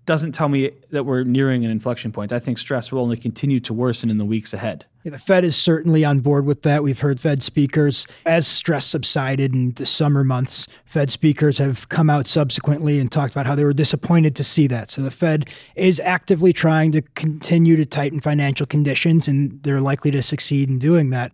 doesn't 0.06 0.34
tell 0.34 0.50
me 0.50 0.72
that 0.92 1.04
we're 1.06 1.24
nearing 1.24 1.66
an 1.66 1.72
inflection 1.72 2.12
point. 2.12 2.32
I 2.32 2.40
think 2.40 2.58
stress 2.58 2.92
will 2.92 3.02
only 3.02 3.18
continue 3.18 3.60
to 3.62 3.74
worsen 3.74 4.10
in 4.10 4.18
the 4.18 4.26
weeks 4.26 4.54
ahead. 4.54 4.86
Yeah, 5.04 5.12
the 5.12 5.20
Fed 5.20 5.44
is 5.44 5.56
certainly 5.56 6.04
on 6.04 6.20
board 6.20 6.46
with 6.46 6.64
that. 6.64 6.84
We've 6.84 7.00
heard 7.00 7.20
Fed 7.20 7.44
speakers, 7.44 8.08
as 8.26 8.48
stress 8.48 8.86
subsided 8.86 9.54
in 9.54 9.72
the 9.74 9.86
summer 9.86 10.24
months, 10.24 10.68
Fed 10.86 11.12
speakers 11.12 11.58
have 11.58 11.90
come 11.90 12.10
out 12.10 12.28
subsequently 12.28 13.00
and 13.00 13.12
talked 13.12 13.34
about 13.34 13.46
how 13.46 13.56
they 13.56 13.64
were 13.64 13.74
disappointed 13.74 14.36
to 14.36 14.44
see 14.44 14.68
that. 14.68 14.90
So 14.90 15.02
the 15.02 15.12
Fed 15.12 15.50
is 15.76 16.00
actively 16.00 16.54
trying 16.54 16.92
to 16.94 17.02
continue 17.02 17.76
to 17.76 17.86
tighten 17.86 18.20
financial 18.20 18.66
conditions, 18.66 19.28
and 19.28 19.62
they're 19.64 19.82
likely 19.82 20.12
to 20.12 20.24
succeed 20.24 20.70
in 20.70 20.80
doing 20.80 21.12
that. 21.12 21.32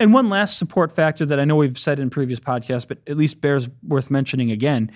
And 0.00 0.12
one 0.12 0.28
last 0.28 0.58
support 0.58 0.90
factor 0.90 1.24
that 1.24 1.38
I 1.38 1.44
know 1.44 1.54
we've 1.54 1.78
said 1.78 2.00
in 2.00 2.10
previous 2.10 2.40
podcasts, 2.40 2.86
but 2.86 2.98
at 3.06 3.16
least 3.16 3.40
bears 3.40 3.68
worth 3.86 4.10
mentioning 4.10 4.50
again 4.50 4.90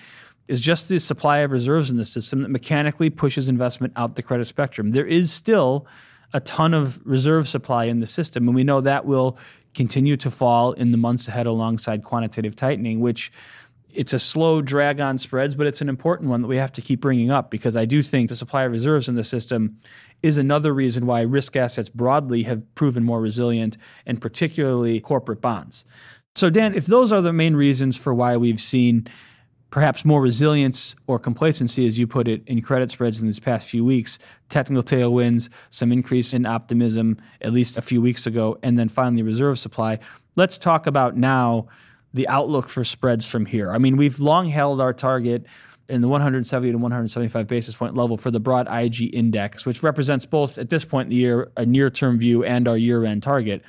is 0.49 0.59
just 0.59 0.89
the 0.89 0.99
supply 0.99 1.37
of 1.37 1.51
reserves 1.51 1.91
in 1.91 1.97
the 1.97 2.03
system 2.03 2.41
that 2.41 2.49
mechanically 2.49 3.09
pushes 3.09 3.47
investment 3.47 3.93
out 3.95 4.15
the 4.15 4.23
credit 4.23 4.45
spectrum. 4.45 4.91
There 4.91 5.05
is 5.05 5.31
still 5.31 5.85
a 6.33 6.39
ton 6.39 6.73
of 6.73 6.99
reserve 7.05 7.47
supply 7.47 7.85
in 7.85 7.99
the 7.99 8.07
system, 8.07 8.47
and 8.47 8.55
we 8.55 8.63
know 8.63 8.81
that 8.81 9.05
will 9.05 9.37
continue 9.75 10.17
to 10.17 10.31
fall 10.31 10.73
in 10.73 10.91
the 10.91 10.97
months 10.97 11.27
ahead 11.27 11.45
alongside 11.45 12.03
quantitative 12.03 12.55
tightening, 12.55 12.99
which 12.99 13.31
It's 13.91 14.13
a 14.13 14.19
slow 14.19 14.61
drag 14.61 15.01
on 15.01 15.17
spreads, 15.17 15.55
but 15.55 15.65
it's 15.65 15.81
an 15.81 15.89
important 15.89 16.29
one 16.29 16.41
that 16.41 16.47
we 16.47 16.57
have 16.57 16.71
to 16.73 16.81
keep 16.81 17.01
bringing 17.01 17.31
up 17.31 17.49
because 17.49 17.75
I 17.75 17.85
do 17.85 18.03
think 18.03 18.29
the 18.29 18.35
supply 18.35 18.63
of 18.63 18.71
reserves 18.71 19.09
in 19.09 19.15
the 19.15 19.23
system 19.23 19.79
is 20.21 20.37
another 20.37 20.73
reason 20.73 21.07
why 21.07 21.21
risk 21.21 21.55
assets 21.55 21.89
broadly 21.89 22.43
have 22.43 22.63
proven 22.75 23.03
more 23.03 23.19
resilient, 23.19 23.77
and 24.05 24.21
particularly 24.21 24.99
corporate 24.99 25.41
bonds. 25.41 25.85
So, 26.35 26.49
Dan, 26.49 26.75
if 26.75 26.85
those 26.85 27.11
are 27.11 27.21
the 27.21 27.33
main 27.33 27.55
reasons 27.55 27.97
for 27.97 28.13
why 28.13 28.37
we've 28.37 28.61
seen 28.61 29.07
perhaps 29.69 30.03
more 30.03 30.21
resilience 30.21 30.95
or 31.07 31.19
complacency, 31.19 31.85
as 31.85 31.99
you 31.99 32.07
put 32.07 32.27
it, 32.27 32.41
in 32.47 32.61
credit 32.61 32.91
spreads 32.91 33.21
in 33.21 33.27
these 33.27 33.39
past 33.39 33.69
few 33.69 33.85
weeks, 33.85 34.17
technical 34.49 34.83
tailwinds, 34.83 35.49
some 35.69 35.91
increase 35.91 36.33
in 36.33 36.45
optimism 36.45 37.17
at 37.41 37.53
least 37.53 37.77
a 37.77 37.81
few 37.81 38.01
weeks 38.01 38.25
ago, 38.25 38.57
and 38.63 38.77
then 38.77 38.89
finally 38.89 39.21
reserve 39.21 39.59
supply. 39.59 39.99
Let's 40.35 40.57
talk 40.57 40.87
about 40.87 41.15
now 41.15 41.67
the 42.13 42.27
outlook 42.27 42.67
for 42.69 42.83
spreads 42.83 43.29
from 43.29 43.45
here. 43.45 43.71
I 43.71 43.77
mean, 43.77 43.97
we've 43.97 44.19
long 44.19 44.47
held 44.47 44.81
our 44.81 44.93
target 44.93 45.45
in 45.89 46.01
the 46.01 46.07
170 46.07 46.71
to 46.71 46.77
175 46.77 47.47
basis 47.47 47.75
point 47.75 47.95
level 47.95 48.17
for 48.17 48.31
the 48.31 48.39
broad 48.39 48.67
IG 48.69 49.13
index, 49.13 49.65
which 49.65 49.83
represents 49.83 50.25
both 50.25 50.57
at 50.57 50.69
this 50.69 50.85
point 50.85 51.07
in 51.07 51.09
the 51.09 51.15
year 51.15 51.51
a 51.57 51.65
near 51.65 51.89
term 51.89 52.19
view 52.19 52.43
and 52.43 52.67
our 52.67 52.77
year 52.77 53.03
end 53.05 53.23
target. 53.23 53.63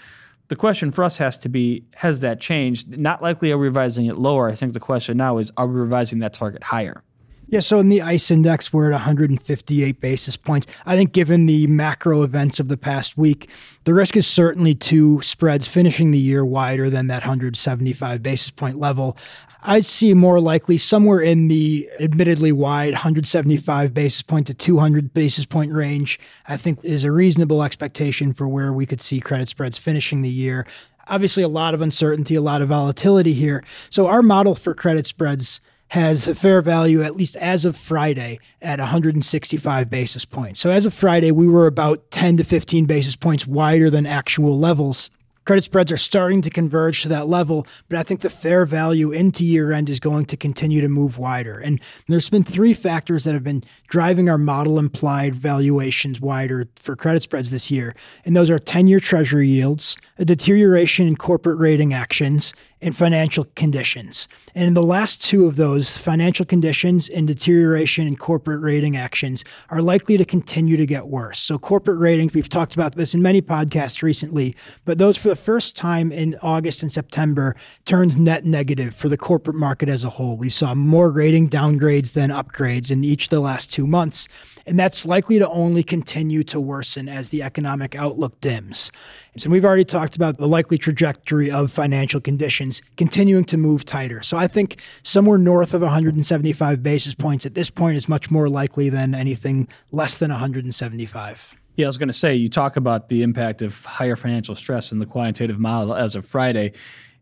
The 0.50 0.56
question 0.56 0.90
for 0.90 1.04
us 1.04 1.18
has 1.18 1.38
to 1.38 1.48
be 1.48 1.84
has 1.94 2.20
that 2.20 2.40
changed? 2.40 2.98
Not 2.98 3.22
likely 3.22 3.52
are 3.52 3.58
we 3.58 3.68
revising 3.68 4.06
it 4.06 4.16
lower. 4.16 4.48
I 4.48 4.56
think 4.56 4.72
the 4.72 4.80
question 4.80 5.16
now 5.16 5.38
is 5.38 5.52
are 5.56 5.68
we 5.68 5.78
revising 5.78 6.18
that 6.18 6.32
target 6.32 6.64
higher? 6.64 7.04
Yeah, 7.46 7.60
so 7.60 7.78
in 7.78 7.88
the 7.88 8.02
ICE 8.02 8.30
index, 8.32 8.72
we're 8.72 8.86
at 8.86 8.92
158 8.92 10.00
basis 10.00 10.36
points. 10.36 10.66
I 10.86 10.96
think, 10.96 11.12
given 11.12 11.46
the 11.46 11.68
macro 11.68 12.22
events 12.22 12.58
of 12.58 12.66
the 12.66 12.76
past 12.76 13.16
week, 13.16 13.48
the 13.84 13.94
risk 13.94 14.16
is 14.16 14.26
certainly 14.26 14.74
to 14.76 15.22
spreads 15.22 15.68
finishing 15.68 16.10
the 16.10 16.18
year 16.18 16.44
wider 16.44 16.90
than 16.90 17.06
that 17.08 17.22
175 17.22 18.20
basis 18.20 18.50
point 18.50 18.78
level. 18.78 19.16
I'd 19.62 19.86
see 19.86 20.14
more 20.14 20.40
likely 20.40 20.78
somewhere 20.78 21.20
in 21.20 21.48
the 21.48 21.88
admittedly 22.00 22.52
wide 22.52 22.92
175 22.92 23.92
basis 23.92 24.22
point 24.22 24.46
to 24.46 24.54
200 24.54 25.12
basis 25.12 25.44
point 25.44 25.72
range. 25.72 26.18
I 26.48 26.56
think 26.56 26.82
is 26.82 27.04
a 27.04 27.12
reasonable 27.12 27.62
expectation 27.62 28.32
for 28.32 28.48
where 28.48 28.72
we 28.72 28.86
could 28.86 29.02
see 29.02 29.20
credit 29.20 29.48
spreads 29.48 29.78
finishing 29.78 30.22
the 30.22 30.30
year. 30.30 30.66
Obviously, 31.08 31.42
a 31.42 31.48
lot 31.48 31.74
of 31.74 31.80
uncertainty, 31.80 32.34
a 32.36 32.40
lot 32.40 32.62
of 32.62 32.68
volatility 32.68 33.34
here. 33.34 33.64
So, 33.90 34.06
our 34.06 34.22
model 34.22 34.54
for 34.54 34.74
credit 34.74 35.06
spreads 35.06 35.60
has 35.88 36.28
a 36.28 36.34
fair 36.36 36.62
value, 36.62 37.02
at 37.02 37.16
least 37.16 37.36
as 37.36 37.64
of 37.64 37.76
Friday, 37.76 38.38
at 38.62 38.78
165 38.78 39.90
basis 39.90 40.24
points. 40.24 40.60
So, 40.60 40.70
as 40.70 40.86
of 40.86 40.94
Friday, 40.94 41.32
we 41.32 41.48
were 41.48 41.66
about 41.66 42.10
10 42.12 42.36
to 42.36 42.44
15 42.44 42.86
basis 42.86 43.16
points 43.16 43.46
wider 43.46 43.90
than 43.90 44.06
actual 44.06 44.56
levels 44.56 45.10
Credit 45.46 45.64
spreads 45.64 45.90
are 45.90 45.96
starting 45.96 46.42
to 46.42 46.50
converge 46.50 47.02
to 47.02 47.08
that 47.08 47.26
level, 47.26 47.66
but 47.88 47.98
I 47.98 48.02
think 48.02 48.20
the 48.20 48.30
fair 48.30 48.66
value 48.66 49.10
into 49.10 49.42
year 49.42 49.72
end 49.72 49.88
is 49.88 49.98
going 49.98 50.26
to 50.26 50.36
continue 50.36 50.80
to 50.80 50.88
move 50.88 51.18
wider. 51.18 51.58
And 51.58 51.80
there's 52.08 52.28
been 52.28 52.44
three 52.44 52.74
factors 52.74 53.24
that 53.24 53.32
have 53.32 53.42
been 53.42 53.64
driving 53.88 54.28
our 54.28 54.38
model 54.38 54.78
implied 54.78 55.34
valuations 55.34 56.20
wider 56.20 56.68
for 56.76 56.94
credit 56.94 57.22
spreads 57.22 57.50
this 57.50 57.70
year. 57.70 57.94
And 58.24 58.36
those 58.36 58.50
are 58.50 58.58
10 58.58 58.86
year 58.86 59.00
treasury 59.00 59.48
yields, 59.48 59.96
a 60.18 60.24
deterioration 60.24 61.06
in 61.06 61.16
corporate 61.16 61.58
rating 61.58 61.94
actions, 61.94 62.52
and 62.82 62.96
financial 62.96 63.44
conditions. 63.54 64.28
And 64.54 64.66
in 64.66 64.74
the 64.74 64.82
last 64.82 65.22
two 65.22 65.46
of 65.46 65.56
those, 65.56 65.96
financial 65.96 66.46
conditions 66.46 67.08
and 67.08 67.26
deterioration 67.26 68.06
in 68.06 68.16
corporate 68.16 68.62
rating 68.62 68.96
actions 68.96 69.44
are 69.68 69.82
likely 69.82 70.16
to 70.16 70.24
continue 70.24 70.76
to 70.76 70.86
get 70.86 71.06
worse. 71.06 71.38
So, 71.38 71.58
corporate 71.58 71.98
ratings, 71.98 72.34
we've 72.34 72.48
talked 72.48 72.74
about 72.74 72.96
this 72.96 73.14
in 73.14 73.22
many 73.22 73.42
podcasts 73.42 74.02
recently, 74.02 74.54
but 74.84 74.98
those 74.98 75.16
for 75.16 75.28
the 75.28 75.36
first 75.36 75.76
time 75.76 76.10
in 76.10 76.36
August 76.42 76.82
and 76.82 76.90
September 76.90 77.54
turned 77.84 78.18
net 78.18 78.44
negative 78.44 78.94
for 78.94 79.08
the 79.08 79.16
corporate 79.16 79.56
market 79.56 79.88
as 79.88 80.04
a 80.04 80.10
whole. 80.10 80.36
We 80.36 80.48
saw 80.48 80.74
more 80.74 81.10
rating 81.10 81.48
downgrades 81.48 82.12
than 82.12 82.30
upgrades 82.30 82.90
in 82.90 83.04
each 83.04 83.24
of 83.24 83.30
the 83.30 83.40
last 83.40 83.72
two 83.72 83.86
months. 83.86 84.26
And 84.66 84.78
that's 84.78 85.04
likely 85.04 85.38
to 85.38 85.48
only 85.48 85.82
continue 85.82 86.44
to 86.44 86.60
worsen 86.60 87.08
as 87.08 87.30
the 87.30 87.42
economic 87.42 87.94
outlook 87.96 88.40
dims. 88.40 88.92
And 89.34 89.46
we've 89.46 89.64
already 89.64 89.84
talked 89.84 90.16
about 90.16 90.38
the 90.38 90.48
likely 90.48 90.78
trajectory 90.78 91.50
of 91.50 91.70
financial 91.70 92.20
conditions 92.20 92.82
continuing 92.96 93.44
to 93.44 93.56
move 93.56 93.84
tighter. 93.84 94.22
So 94.22 94.36
I 94.36 94.46
think 94.46 94.80
somewhere 95.02 95.38
north 95.38 95.72
of 95.74 95.82
175 95.82 96.82
basis 96.82 97.14
points 97.14 97.46
at 97.46 97.54
this 97.54 97.70
point 97.70 97.96
is 97.96 98.08
much 98.08 98.30
more 98.30 98.48
likely 98.48 98.88
than 98.88 99.14
anything 99.14 99.68
less 99.92 100.18
than 100.18 100.30
175. 100.30 101.54
Yeah, 101.76 101.86
I 101.86 101.88
was 101.88 101.98
going 101.98 102.08
to 102.08 102.12
say, 102.12 102.34
you 102.34 102.48
talk 102.48 102.76
about 102.76 103.08
the 103.08 103.22
impact 103.22 103.62
of 103.62 103.84
higher 103.84 104.16
financial 104.16 104.54
stress 104.54 104.92
in 104.92 104.98
the 104.98 105.06
quantitative 105.06 105.58
model 105.58 105.94
as 105.94 106.16
of 106.16 106.26
Friday 106.26 106.72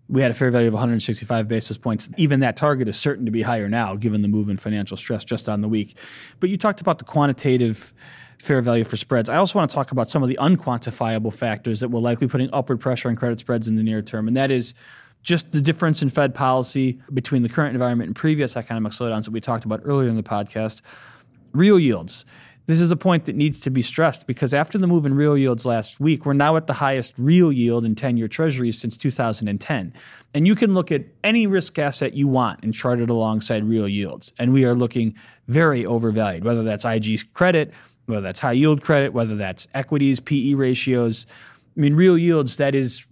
we 0.09 0.23
had 0.23 0.31
a 0.31 0.35
fair 0.35 0.51
value 0.51 0.69
of 0.69 0.75
165 0.75 1.49
basis 1.49 1.77
points. 1.77 2.09
Even 2.17 2.41
that 2.41 2.57
target 2.57 2.89
is 2.89 2.99
certain 2.99 3.27
to 3.27 3.31
be 3.31 3.43
higher 3.43 3.69
now, 3.69 3.95
given 3.95 4.23
the 4.23 4.29
move 4.29 4.49
in 4.49 4.57
financial 4.57 4.97
stress 4.97 5.25
just 5.25 5.49
on 5.49 5.61
the 5.61 5.69
week. 5.69 5.97
But 6.41 6.49
you 6.51 6.57
talked 6.57 6.81
about 6.81 6.99
the 6.99 7.05
quantitative 7.05 7.93
fair 8.39 8.63
value 8.63 8.85
for 8.85 8.97
spreads. 8.97 9.29
I 9.29 9.37
also 9.37 9.59
want 9.59 9.71
to 9.71 9.75
talk 9.75 9.93
about 9.93 10.09
some 10.09 10.23
of 10.23 10.29
the 10.29 10.39
unquantifiable 10.41 11.35
factors 11.35 11.81
that 11.81 11.89
will 11.89 12.01
likely 12.01 12.29
putting 12.29 12.49
upward 12.53 12.81
pressure 12.81 13.09
on 13.09 13.17
credit 13.17 13.41
spreads 13.41 13.69
in 13.69 13.77
the 13.77 13.83
near 13.83 14.03
term, 14.03 14.29
and 14.29 14.37
that 14.37 14.51
is 14.51 14.75
just 15.23 15.53
the 15.53 15.61
difference 15.61 16.01
in 16.03 16.09
Fed 16.09 16.35
policy 16.35 17.01
between 17.13 17.43
the 17.43 17.49
current 17.49 17.75
environment 17.75 18.09
and 18.09 18.17
previous 18.17 18.57
economic 18.57 18.93
slowdowns 18.93 19.25
that 19.25 19.33
we 19.33 19.41
talked 19.41 19.65
about 19.65 19.81
earlier 19.85 20.09
in 20.09 20.17
the 20.17 20.23
podcast. 20.23 20.81
Real 21.53 21.79
yields. 21.79 22.25
This 22.67 22.83
is 22.83 22.91
a 22.91 22.97
point 22.97 23.25
that 23.25 23.35
needs 23.35 23.61
to 23.61 23.71
be 23.71 23.81
stressed 23.81 24.27
because 24.27 24.53
after 24.53 24.77
the 24.77 24.87
move 24.87 25.07
in 25.07 25.15
real 25.15 25.39
yields 25.39 25.65
last 25.65 26.01
week, 26.01 26.27
we're 26.27 26.35
now 26.35 26.55
at 26.57 26.67
the 26.67 26.75
highest 26.75 27.15
real 27.19 27.51
yield 27.51 27.87
in 27.87 27.95
10 27.95 28.19
year 28.19 28.29
treasuries 28.29 28.79
since 28.79 28.99
2010. 28.99 29.95
And 30.35 30.47
you 30.47 30.55
can 30.55 30.75
look 30.75 30.93
at 30.93 31.07
any 31.25 31.47
risk 31.47 31.79
asset 31.79 32.13
you 32.13 32.29
want 32.29 32.63
and 32.63 32.75
chart 32.75 33.01
it 33.01 33.09
alongside 33.09 33.65
real 33.65 33.89
yields. 33.89 34.35
And 34.39 34.53
we 34.53 34.67
are 34.67 34.75
looking 34.75 35.17
very 35.47 35.87
overvalued, 35.87 36.45
whether 36.45 36.63
that's 36.63 36.85
IG 36.85 37.33
credit, 37.33 37.73
whether 38.09 38.23
that's 38.23 38.41
high 38.41 38.53
yield 38.53 38.83
credit, 38.83 39.13
whether 39.13 39.37
that's 39.37 39.69
equities, 39.75 40.21
PE 40.21 40.55
ratios. 40.55 41.27
I 41.77 41.81
mean, 41.81 41.95
real 41.95 42.19
yields, 42.19 42.57
that 42.57 42.75
is 42.75 43.07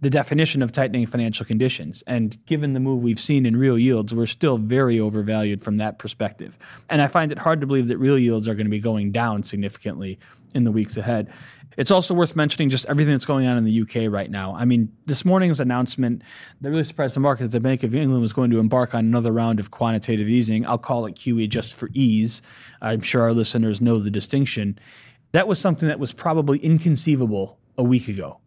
the 0.00 0.10
definition 0.10 0.62
of 0.62 0.72
tightening 0.72 1.06
financial 1.06 1.46
conditions. 1.46 2.04
And 2.06 2.44
given 2.46 2.74
the 2.74 2.80
move 2.80 3.02
we've 3.02 3.20
seen 3.20 3.46
in 3.46 3.56
real 3.56 3.78
yields, 3.78 4.14
we're 4.14 4.26
still 4.26 4.58
very 4.58 5.00
overvalued 5.00 5.62
from 5.62 5.78
that 5.78 5.98
perspective. 5.98 6.58
And 6.90 7.00
I 7.00 7.06
find 7.06 7.32
it 7.32 7.38
hard 7.38 7.60
to 7.62 7.66
believe 7.66 7.88
that 7.88 7.98
real 7.98 8.18
yields 8.18 8.46
are 8.48 8.54
going 8.54 8.66
to 8.66 8.70
be 8.70 8.80
going 8.80 9.10
down 9.10 9.42
significantly 9.42 10.18
in 10.54 10.64
the 10.64 10.72
weeks 10.72 10.96
ahead. 10.96 11.32
It's 11.76 11.90
also 11.90 12.14
worth 12.14 12.34
mentioning 12.36 12.70
just 12.70 12.86
everything 12.86 13.12
that's 13.12 13.26
going 13.26 13.46
on 13.46 13.58
in 13.58 13.64
the 13.64 13.82
UK 13.82 14.10
right 14.10 14.30
now. 14.30 14.54
I 14.54 14.64
mean, 14.64 14.92
this 15.04 15.24
morning's 15.24 15.60
announcement 15.60 16.22
that 16.60 16.70
really 16.70 16.84
surprised 16.84 17.16
the 17.16 17.20
market 17.20 17.44
that 17.44 17.50
the 17.50 17.60
Bank 17.60 17.82
of 17.82 17.94
England 17.94 18.22
was 18.22 18.32
going 18.32 18.50
to 18.50 18.58
embark 18.58 18.94
on 18.94 19.04
another 19.04 19.30
round 19.32 19.60
of 19.60 19.70
quantitative 19.70 20.28
easing. 20.28 20.66
I'll 20.66 20.78
call 20.78 21.04
it 21.06 21.16
QE 21.16 21.48
just 21.48 21.74
for 21.76 21.90
ease. 21.92 22.40
I'm 22.80 23.02
sure 23.02 23.22
our 23.22 23.32
listeners 23.32 23.82
know 23.82 23.98
the 23.98 24.10
distinction. 24.10 24.78
That 25.32 25.46
was 25.46 25.58
something 25.58 25.88
that 25.88 25.98
was 25.98 26.12
probably 26.12 26.58
inconceivable 26.58 27.58
a 27.76 27.84
week 27.84 28.08
ago. 28.08 28.40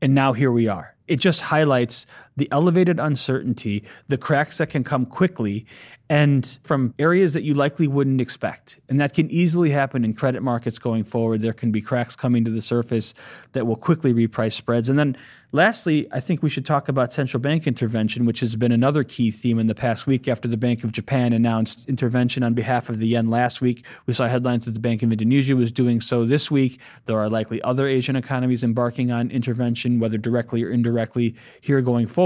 And 0.00 0.14
now 0.14 0.32
here 0.32 0.52
we 0.52 0.68
are. 0.68 0.94
It 1.06 1.16
just 1.16 1.40
highlights 1.40 2.06
the 2.36 2.48
elevated 2.50 2.98
uncertainty, 2.98 3.84
the 4.08 4.18
cracks 4.18 4.58
that 4.58 4.70
can 4.70 4.84
come 4.84 5.06
quickly, 5.06 5.66
and 6.10 6.58
from 6.64 6.94
areas 6.98 7.32
that 7.32 7.44
you 7.44 7.54
likely 7.54 7.88
wouldn't 7.88 8.20
expect. 8.20 8.78
And 8.88 9.00
that 9.00 9.14
can 9.14 9.30
easily 9.30 9.70
happen 9.70 10.04
in 10.04 10.12
credit 10.12 10.42
markets 10.42 10.78
going 10.78 11.04
forward. 11.04 11.40
There 11.40 11.54
can 11.54 11.72
be 11.72 11.80
cracks 11.80 12.14
coming 12.14 12.44
to 12.44 12.50
the 12.50 12.60
surface 12.60 13.14
that 13.52 13.66
will 13.66 13.76
quickly 13.76 14.12
reprice 14.12 14.52
spreads. 14.52 14.90
And 14.90 14.98
then 14.98 15.16
lastly, 15.52 16.06
I 16.12 16.20
think 16.20 16.42
we 16.42 16.50
should 16.50 16.66
talk 16.66 16.90
about 16.90 17.14
central 17.14 17.40
bank 17.40 17.66
intervention, 17.66 18.26
which 18.26 18.40
has 18.40 18.54
been 18.54 18.70
another 18.70 19.02
key 19.02 19.30
theme 19.30 19.58
in 19.58 19.66
the 19.66 19.74
past 19.74 20.06
week 20.06 20.28
after 20.28 20.46
the 20.46 20.58
Bank 20.58 20.84
of 20.84 20.92
Japan 20.92 21.32
announced 21.32 21.88
intervention 21.88 22.42
on 22.42 22.52
behalf 22.52 22.90
of 22.90 22.98
the 22.98 23.06
yen 23.06 23.30
last 23.30 23.62
week. 23.62 23.86
We 24.04 24.12
saw 24.12 24.26
headlines 24.26 24.66
that 24.66 24.72
the 24.72 24.80
Bank 24.80 25.02
of 25.02 25.10
Indonesia 25.10 25.56
was 25.56 25.72
doing 25.72 26.02
so 26.02 26.26
this 26.26 26.50
week. 26.50 26.80
There 27.06 27.18
are 27.18 27.30
likely 27.30 27.62
other 27.62 27.86
Asian 27.86 28.14
economies 28.14 28.62
embarking 28.62 29.10
on 29.10 29.30
intervention, 29.30 30.00
whether 30.00 30.18
directly 30.18 30.62
or 30.64 30.70
indirectly, 30.70 31.34
here 31.62 31.80
going 31.80 32.08
forward. 32.08 32.23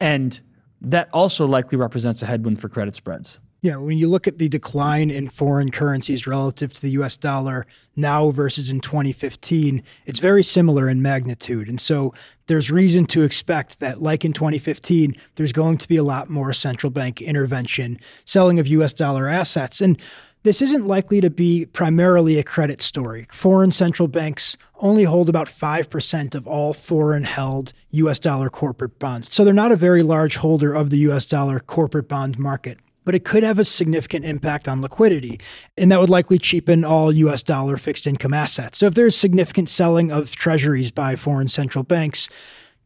And 0.00 0.40
that 0.80 1.08
also 1.12 1.46
likely 1.46 1.78
represents 1.78 2.22
a 2.22 2.26
headwind 2.26 2.60
for 2.60 2.68
credit 2.68 2.94
spreads. 2.94 3.40
Yeah, 3.64 3.76
when 3.76 3.96
you 3.96 4.08
look 4.08 4.26
at 4.26 4.38
the 4.38 4.48
decline 4.48 5.08
in 5.08 5.28
foreign 5.28 5.70
currencies 5.70 6.26
relative 6.26 6.72
to 6.72 6.82
the 6.82 6.90
US 6.90 7.16
dollar 7.16 7.64
now 7.94 8.32
versus 8.32 8.70
in 8.70 8.80
2015, 8.80 9.84
it's 10.04 10.18
very 10.18 10.42
similar 10.42 10.88
in 10.88 11.00
magnitude. 11.00 11.68
And 11.68 11.80
so 11.80 12.12
there's 12.48 12.72
reason 12.72 13.06
to 13.06 13.22
expect 13.22 13.78
that, 13.78 14.02
like 14.02 14.24
in 14.24 14.32
2015, 14.32 15.14
there's 15.36 15.52
going 15.52 15.78
to 15.78 15.86
be 15.86 15.96
a 15.96 16.02
lot 16.02 16.28
more 16.28 16.52
central 16.52 16.90
bank 16.90 17.22
intervention, 17.22 18.00
selling 18.24 18.58
of 18.58 18.66
US 18.66 18.92
dollar 18.92 19.28
assets. 19.28 19.80
And 19.80 19.96
this 20.42 20.60
isn't 20.60 20.88
likely 20.88 21.20
to 21.20 21.30
be 21.30 21.66
primarily 21.66 22.40
a 22.40 22.42
credit 22.42 22.82
story. 22.82 23.28
Foreign 23.30 23.70
central 23.70 24.08
banks 24.08 24.56
only 24.80 25.04
hold 25.04 25.28
about 25.28 25.46
5% 25.46 26.34
of 26.34 26.48
all 26.48 26.74
foreign 26.74 27.22
held 27.22 27.72
US 27.92 28.18
dollar 28.18 28.50
corporate 28.50 28.98
bonds. 28.98 29.32
So 29.32 29.44
they're 29.44 29.54
not 29.54 29.70
a 29.70 29.76
very 29.76 30.02
large 30.02 30.38
holder 30.38 30.72
of 30.72 30.90
the 30.90 30.98
US 31.10 31.26
dollar 31.26 31.60
corporate 31.60 32.08
bond 32.08 32.40
market. 32.40 32.80
But 33.04 33.14
it 33.14 33.24
could 33.24 33.42
have 33.42 33.58
a 33.58 33.64
significant 33.64 34.24
impact 34.24 34.68
on 34.68 34.80
liquidity, 34.80 35.40
and 35.76 35.90
that 35.90 36.00
would 36.00 36.10
likely 36.10 36.38
cheapen 36.38 36.84
all 36.84 37.12
US 37.12 37.42
dollar 37.42 37.76
fixed 37.76 38.06
income 38.06 38.32
assets. 38.32 38.78
So, 38.78 38.86
if 38.86 38.94
there's 38.94 39.16
significant 39.16 39.68
selling 39.68 40.12
of 40.12 40.36
treasuries 40.36 40.90
by 40.90 41.16
foreign 41.16 41.48
central 41.48 41.84
banks, 41.84 42.28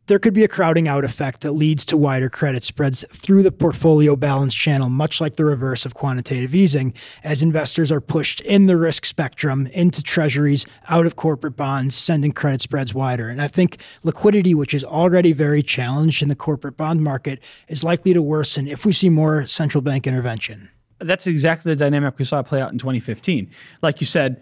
there 0.07 0.19
could 0.19 0.35
be 0.35 0.45
a 0.45 0.49
crowding 0.49 0.87
out 0.87 1.05
effect 1.05 1.41
that 1.41 1.53
leads 1.53 1.85
to 1.87 1.97
wider 1.97 2.29
credit 2.29 2.65
spreads 2.65 3.05
through 3.11 3.43
the 3.43 3.51
portfolio 3.51 4.15
balance 4.15 4.55
channel, 4.55 4.89
much 4.89 5.21
like 5.21 5.37
the 5.37 5.45
reverse 5.45 5.85
of 5.85 5.95
quantitative 5.95 6.55
easing, 6.55 6.95
as 7.25 7.43
investors 7.43 7.91
are 7.91 8.01
pushed 8.01 8.41
in 8.43 8.67
the 8.67 8.77
risk 8.77 9.05
spectrum 9.05 9.67
into 9.69 10.03
treasuries, 10.03 10.65
out 10.89 11.07
of 11.07 11.17
corporate 11.17 11.57
bonds, 11.57 11.97
sending 11.97 12.33
credit 12.33 12.63
spreads 12.63 12.95
wider. 12.95 13.29
And 13.29 13.43
I 13.43 13.49
think 13.49 13.79
liquidity, 14.05 14.55
which 14.55 14.75
is 14.75 14.85
already 14.85 15.33
very 15.33 15.63
challenged 15.63 16.23
in 16.23 16.29
the 16.29 16.37
corporate 16.37 16.77
bond 16.77 17.03
market, 17.03 17.41
is 17.69 17.83
likely 17.83 18.15
to 18.15 18.23
worsen 18.23 18.69
if 18.69 18.87
we 18.87 18.93
see 18.93 19.09
more 19.09 19.47
central 19.47 19.83
bank 19.83 20.07
intervention. 20.07 20.71
That's 20.99 21.27
exactly 21.27 21.73
the 21.73 21.77
dynamic 21.77 22.19
we 22.19 22.25
saw 22.25 22.43
play 22.43 22.61
out 22.61 22.73
in 22.73 22.79
2015. 22.79 23.51
Like 23.83 24.01
you 24.01 24.07
said, 24.07 24.41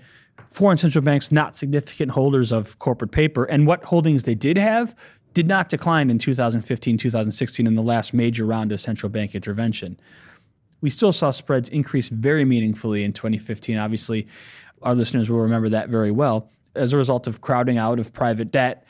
foreign 0.50 0.76
central 0.76 1.02
banks 1.02 1.32
not 1.32 1.56
significant 1.56 2.12
holders 2.12 2.52
of 2.52 2.78
corporate 2.78 3.12
paper, 3.12 3.44
and 3.44 3.66
what 3.66 3.84
holdings 3.84 4.24
they 4.24 4.34
did 4.34 4.56
have 4.56 4.94
did 5.34 5.48
not 5.48 5.68
decline 5.68 6.10
in 6.10 6.18
2015, 6.18 6.96
2016 6.96 7.66
in 7.66 7.74
the 7.74 7.82
last 7.82 8.14
major 8.14 8.46
round 8.46 8.72
of 8.72 8.80
central 8.80 9.10
bank 9.10 9.34
intervention. 9.34 9.98
We 10.80 10.90
still 10.90 11.12
saw 11.12 11.30
spreads 11.30 11.68
increase 11.68 12.08
very 12.08 12.44
meaningfully 12.44 13.04
in 13.04 13.12
2015. 13.12 13.76
Obviously, 13.76 14.28
our 14.82 14.94
listeners 14.94 15.28
will 15.28 15.40
remember 15.40 15.68
that 15.70 15.88
very 15.88 16.10
well 16.10 16.50
as 16.76 16.92
a 16.92 16.96
result 16.96 17.26
of 17.26 17.40
crowding 17.40 17.78
out 17.78 17.98
of 17.98 18.12
private 18.12 18.50
debt 18.50 18.86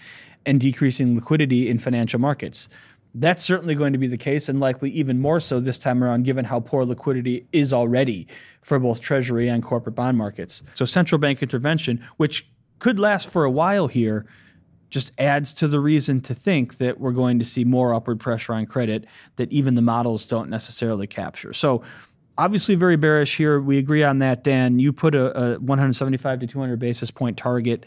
and 0.46 0.60
decreasing 0.60 1.14
liquidity 1.14 1.68
in 1.68 1.78
financial 1.78 2.20
markets. 2.20 2.68
That's 3.14 3.44
certainly 3.44 3.76
going 3.76 3.92
to 3.92 3.98
be 3.98 4.08
the 4.08 4.16
case, 4.16 4.48
and 4.48 4.58
likely 4.58 4.90
even 4.90 5.20
more 5.20 5.38
so 5.38 5.60
this 5.60 5.78
time 5.78 6.02
around, 6.02 6.24
given 6.24 6.46
how 6.46 6.58
poor 6.58 6.84
liquidity 6.84 7.46
is 7.52 7.72
already 7.72 8.26
for 8.60 8.78
both 8.80 9.00
Treasury 9.00 9.48
and 9.48 9.62
corporate 9.62 9.94
bond 9.94 10.18
markets. 10.18 10.64
So, 10.74 10.84
central 10.84 11.20
bank 11.20 11.40
intervention, 11.40 12.04
which 12.16 12.48
could 12.80 12.98
last 12.98 13.30
for 13.30 13.44
a 13.44 13.50
while 13.50 13.86
here, 13.86 14.26
just 14.94 15.10
adds 15.18 15.52
to 15.54 15.66
the 15.66 15.80
reason 15.80 16.20
to 16.20 16.34
think 16.34 16.78
that 16.78 17.00
we're 17.00 17.10
going 17.10 17.40
to 17.40 17.44
see 17.44 17.64
more 17.64 17.92
upward 17.92 18.20
pressure 18.20 18.54
on 18.54 18.64
credit 18.64 19.06
that 19.34 19.50
even 19.50 19.74
the 19.74 19.82
models 19.82 20.28
don't 20.28 20.48
necessarily 20.48 21.08
capture. 21.08 21.52
So, 21.52 21.82
obviously, 22.38 22.76
very 22.76 22.94
bearish 22.94 23.36
here. 23.36 23.60
We 23.60 23.78
agree 23.78 24.04
on 24.04 24.20
that, 24.20 24.44
Dan. 24.44 24.78
You 24.78 24.92
put 24.92 25.16
a, 25.16 25.56
a 25.56 25.58
175 25.58 26.38
to 26.38 26.46
200 26.46 26.78
basis 26.78 27.10
point 27.10 27.36
target 27.36 27.86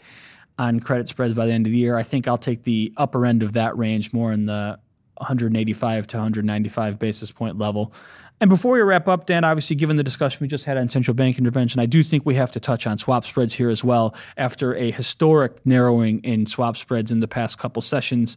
on 0.58 0.80
credit 0.80 1.08
spreads 1.08 1.32
by 1.32 1.46
the 1.46 1.52
end 1.52 1.66
of 1.66 1.72
the 1.72 1.78
year. 1.78 1.96
I 1.96 2.02
think 2.02 2.28
I'll 2.28 2.36
take 2.36 2.64
the 2.64 2.92
upper 2.98 3.24
end 3.24 3.42
of 3.42 3.54
that 3.54 3.78
range 3.78 4.12
more 4.12 4.30
in 4.30 4.44
the 4.44 4.78
185 5.16 6.06
to 6.08 6.16
195 6.18 6.98
basis 6.98 7.32
point 7.32 7.56
level. 7.56 7.94
And 8.40 8.48
before 8.48 8.72
we 8.72 8.80
wrap 8.82 9.08
up, 9.08 9.26
Dan, 9.26 9.42
obviously, 9.42 9.74
given 9.74 9.96
the 9.96 10.04
discussion 10.04 10.38
we 10.40 10.48
just 10.48 10.64
had 10.64 10.76
on 10.76 10.88
central 10.88 11.14
bank 11.14 11.38
intervention, 11.38 11.80
I 11.80 11.86
do 11.86 12.02
think 12.04 12.24
we 12.24 12.36
have 12.36 12.52
to 12.52 12.60
touch 12.60 12.86
on 12.86 12.96
swap 12.96 13.24
spreads 13.24 13.54
here 13.54 13.68
as 13.68 13.82
well. 13.82 14.14
After 14.36 14.76
a 14.76 14.92
historic 14.92 15.64
narrowing 15.66 16.20
in 16.20 16.46
swap 16.46 16.76
spreads 16.76 17.10
in 17.10 17.18
the 17.20 17.28
past 17.28 17.58
couple 17.58 17.82
sessions, 17.82 18.36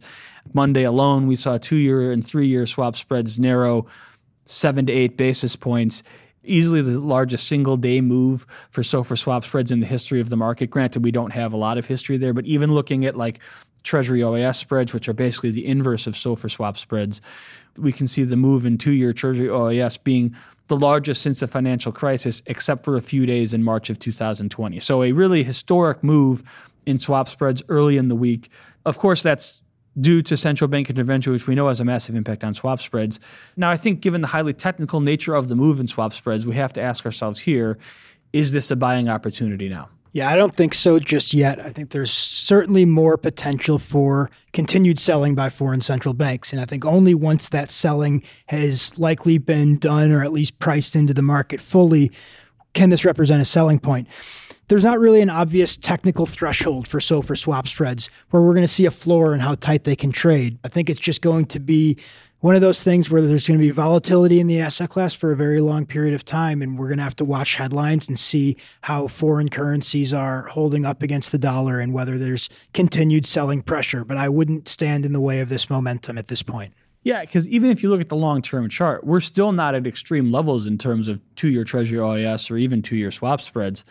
Monday 0.52 0.82
alone, 0.82 1.28
we 1.28 1.36
saw 1.36 1.56
two 1.56 1.76
year 1.76 2.10
and 2.10 2.26
three 2.26 2.48
year 2.48 2.66
swap 2.66 2.96
spreads 2.96 3.38
narrow 3.38 3.86
seven 4.46 4.86
to 4.86 4.92
eight 4.92 5.16
basis 5.16 5.54
points 5.54 6.02
easily 6.44 6.82
the 6.82 6.98
largest 6.98 7.46
single 7.46 7.76
day 7.76 8.00
move 8.00 8.46
for 8.70 8.82
SOFR 8.82 9.16
swap 9.16 9.44
spreads 9.44 9.70
in 9.70 9.80
the 9.80 9.86
history 9.86 10.20
of 10.20 10.28
the 10.28 10.36
market. 10.36 10.70
Granted, 10.70 11.04
we 11.04 11.12
don't 11.12 11.32
have 11.32 11.52
a 11.52 11.56
lot 11.56 11.78
of 11.78 11.86
history 11.86 12.16
there, 12.16 12.32
but 12.32 12.44
even 12.46 12.72
looking 12.72 13.04
at 13.04 13.16
like 13.16 13.38
Treasury 13.82 14.20
OAS 14.20 14.56
spreads, 14.56 14.92
which 14.92 15.08
are 15.08 15.12
basically 15.12 15.50
the 15.50 15.66
inverse 15.66 16.06
of 16.06 16.14
SOFR 16.14 16.50
swap 16.50 16.76
spreads. 16.78 17.20
We 17.76 17.92
can 17.92 18.08
see 18.08 18.24
the 18.24 18.36
move 18.36 18.64
in 18.64 18.78
two 18.78 18.92
year 18.92 19.12
Treasury 19.12 19.48
OAS 19.48 20.02
being 20.02 20.34
the 20.68 20.76
largest 20.76 21.22
since 21.22 21.40
the 21.40 21.46
financial 21.46 21.92
crisis, 21.92 22.42
except 22.46 22.84
for 22.84 22.96
a 22.96 23.00
few 23.00 23.26
days 23.26 23.52
in 23.52 23.62
March 23.62 23.90
of 23.90 23.98
2020. 23.98 24.80
So, 24.80 25.02
a 25.02 25.12
really 25.12 25.42
historic 25.42 26.02
move 26.02 26.42
in 26.86 26.98
swap 26.98 27.28
spreads 27.28 27.62
early 27.68 27.96
in 27.96 28.08
the 28.08 28.16
week. 28.16 28.48
Of 28.84 28.98
course, 28.98 29.22
that's 29.22 29.62
due 30.00 30.22
to 30.22 30.36
central 30.36 30.68
bank 30.68 30.88
intervention, 30.88 31.32
which 31.32 31.46
we 31.46 31.54
know 31.54 31.68
has 31.68 31.80
a 31.80 31.84
massive 31.84 32.14
impact 32.14 32.44
on 32.44 32.54
swap 32.54 32.80
spreads. 32.80 33.20
Now, 33.56 33.70
I 33.70 33.76
think 33.76 34.00
given 34.00 34.22
the 34.22 34.28
highly 34.28 34.54
technical 34.54 35.00
nature 35.00 35.34
of 35.34 35.48
the 35.48 35.56
move 35.56 35.80
in 35.80 35.86
swap 35.86 36.14
spreads, 36.14 36.46
we 36.46 36.54
have 36.54 36.72
to 36.74 36.80
ask 36.80 37.04
ourselves 37.04 37.40
here 37.40 37.78
is 38.32 38.52
this 38.52 38.70
a 38.70 38.76
buying 38.76 39.10
opportunity 39.10 39.68
now? 39.68 39.90
Yeah, 40.14 40.30
I 40.30 40.36
don't 40.36 40.54
think 40.54 40.74
so 40.74 40.98
just 40.98 41.32
yet. 41.32 41.58
I 41.58 41.70
think 41.70 41.90
there's 41.90 42.12
certainly 42.12 42.84
more 42.84 43.16
potential 43.16 43.78
for 43.78 44.30
continued 44.52 44.98
selling 44.98 45.34
by 45.34 45.48
foreign 45.48 45.80
central 45.80 46.12
banks. 46.12 46.52
And 46.52 46.60
I 46.60 46.66
think 46.66 46.84
only 46.84 47.14
once 47.14 47.48
that 47.48 47.70
selling 47.70 48.22
has 48.46 48.98
likely 48.98 49.38
been 49.38 49.78
done 49.78 50.12
or 50.12 50.22
at 50.22 50.30
least 50.32 50.58
priced 50.58 50.94
into 50.94 51.14
the 51.14 51.22
market 51.22 51.60
fully 51.60 52.12
can 52.74 52.90
this 52.90 53.04
represent 53.06 53.40
a 53.40 53.46
selling 53.46 53.78
point. 53.78 54.06
There's 54.68 54.84
not 54.84 55.00
really 55.00 55.20
an 55.22 55.30
obvious 55.30 55.76
technical 55.76 56.26
threshold 56.26 56.88
for 56.88 56.98
SOFR 56.98 57.36
swap 57.36 57.66
spreads 57.66 58.08
where 58.30 58.42
we're 58.42 58.54
going 58.54 58.64
to 58.64 58.72
see 58.72 58.86
a 58.86 58.90
floor 58.90 59.32
and 59.32 59.42
how 59.42 59.54
tight 59.54 59.84
they 59.84 59.96
can 59.96 60.12
trade. 60.12 60.58
I 60.64 60.68
think 60.68 60.88
it's 60.88 61.00
just 61.00 61.22
going 61.22 61.46
to 61.46 61.60
be 61.60 61.98
one 62.42 62.56
of 62.56 62.60
those 62.60 62.82
things 62.82 63.08
where 63.08 63.22
there's 63.22 63.46
going 63.46 63.58
to 63.58 63.64
be 63.64 63.70
volatility 63.70 64.40
in 64.40 64.48
the 64.48 64.60
asset 64.60 64.90
class 64.90 65.14
for 65.14 65.30
a 65.30 65.36
very 65.36 65.60
long 65.60 65.86
period 65.86 66.12
of 66.12 66.24
time. 66.24 66.60
And 66.60 66.76
we're 66.76 66.88
going 66.88 66.98
to 66.98 67.04
have 67.04 67.14
to 67.16 67.24
watch 67.24 67.54
headlines 67.54 68.08
and 68.08 68.18
see 68.18 68.56
how 68.82 69.06
foreign 69.06 69.48
currencies 69.48 70.12
are 70.12 70.42
holding 70.48 70.84
up 70.84 71.02
against 71.02 71.30
the 71.30 71.38
dollar 71.38 71.78
and 71.78 71.94
whether 71.94 72.18
there's 72.18 72.48
continued 72.74 73.26
selling 73.26 73.62
pressure. 73.62 74.04
But 74.04 74.16
I 74.16 74.28
wouldn't 74.28 74.66
stand 74.66 75.06
in 75.06 75.12
the 75.12 75.20
way 75.20 75.38
of 75.38 75.50
this 75.50 75.70
momentum 75.70 76.18
at 76.18 76.26
this 76.26 76.42
point. 76.42 76.74
Yeah, 77.04 77.20
because 77.20 77.48
even 77.48 77.70
if 77.70 77.80
you 77.80 77.90
look 77.90 78.00
at 78.00 78.08
the 78.08 78.16
long 78.16 78.42
term 78.42 78.68
chart, 78.68 79.04
we're 79.04 79.20
still 79.20 79.52
not 79.52 79.76
at 79.76 79.86
extreme 79.86 80.32
levels 80.32 80.66
in 80.66 80.78
terms 80.78 81.06
of 81.06 81.20
two 81.36 81.48
year 81.48 81.62
Treasury 81.62 81.98
OAS 81.98 82.50
or 82.50 82.56
even 82.56 82.82
two 82.82 82.96
year 82.96 83.12
swap 83.12 83.40
spreads. 83.40 83.84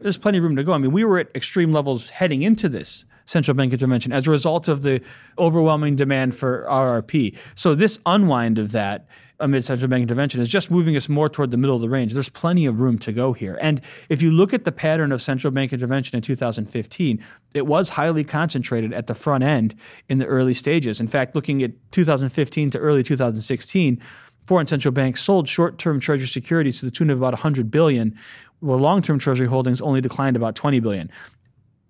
There's 0.00 0.16
plenty 0.16 0.38
of 0.38 0.44
room 0.44 0.56
to 0.56 0.64
go. 0.64 0.72
I 0.72 0.78
mean, 0.78 0.92
we 0.92 1.04
were 1.04 1.18
at 1.18 1.28
extreme 1.34 1.72
levels 1.72 2.08
heading 2.08 2.40
into 2.40 2.70
this 2.70 3.04
central 3.32 3.54
bank 3.56 3.72
intervention 3.72 4.12
as 4.12 4.28
a 4.28 4.30
result 4.30 4.68
of 4.68 4.82
the 4.82 5.00
overwhelming 5.38 5.96
demand 5.96 6.34
for 6.34 6.66
RRP. 6.68 7.36
So 7.54 7.74
this 7.74 7.98
unwind 8.06 8.58
of 8.58 8.72
that 8.72 9.08
amid 9.40 9.64
central 9.64 9.88
bank 9.88 10.02
intervention 10.02 10.40
is 10.40 10.48
just 10.48 10.70
moving 10.70 10.96
us 10.96 11.08
more 11.08 11.28
toward 11.28 11.50
the 11.50 11.56
middle 11.56 11.74
of 11.74 11.82
the 11.82 11.88
range. 11.88 12.14
There's 12.14 12.28
plenty 12.28 12.64
of 12.64 12.80
room 12.80 12.98
to 13.00 13.12
go 13.12 13.32
here. 13.32 13.58
And 13.60 13.80
if 14.08 14.22
you 14.22 14.30
look 14.30 14.54
at 14.54 14.64
the 14.64 14.70
pattern 14.70 15.10
of 15.10 15.20
central 15.20 15.50
bank 15.50 15.72
intervention 15.72 16.14
in 16.14 16.22
2015, 16.22 17.24
it 17.54 17.66
was 17.66 17.90
highly 17.90 18.22
concentrated 18.22 18.92
at 18.92 19.08
the 19.08 19.16
front 19.16 19.42
end 19.42 19.74
in 20.08 20.18
the 20.18 20.26
early 20.26 20.54
stages. 20.54 21.00
In 21.00 21.08
fact, 21.08 21.34
looking 21.34 21.62
at 21.62 21.72
2015 21.90 22.70
to 22.70 22.78
early 22.78 23.02
2016, 23.02 24.00
foreign 24.46 24.66
central 24.66 24.92
banks 24.92 25.20
sold 25.20 25.48
short-term 25.48 25.98
treasury 25.98 26.28
securities 26.28 26.78
to 26.78 26.84
the 26.84 26.92
tune 26.92 27.10
of 27.10 27.18
about 27.18 27.32
100 27.32 27.70
billion, 27.70 28.16
while 28.60 28.78
long-term 28.78 29.18
treasury 29.18 29.48
holdings 29.48 29.80
only 29.80 30.00
declined 30.00 30.36
about 30.36 30.54
20 30.54 30.78
billion 30.78 31.10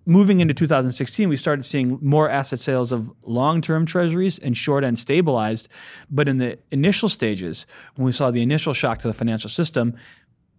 moving 0.05 0.39
into 0.39 0.53
2016, 0.53 1.29
we 1.29 1.35
started 1.35 1.63
seeing 1.63 1.97
more 2.01 2.29
asset 2.29 2.59
sales 2.59 2.91
of 2.91 3.11
long 3.23 3.61
term 3.61 3.85
treasuries 3.85 4.39
and 4.39 4.55
short 4.55 4.83
end 4.83 4.99
stabilized. 4.99 5.69
But 6.09 6.27
in 6.27 6.37
the 6.37 6.59
initial 6.71 7.09
stages, 7.09 7.65
when 7.95 8.05
we 8.05 8.11
saw 8.11 8.31
the 8.31 8.41
initial 8.41 8.73
shock 8.73 8.99
to 8.99 9.07
the 9.07 9.13
financial 9.13 9.49
system, 9.49 9.95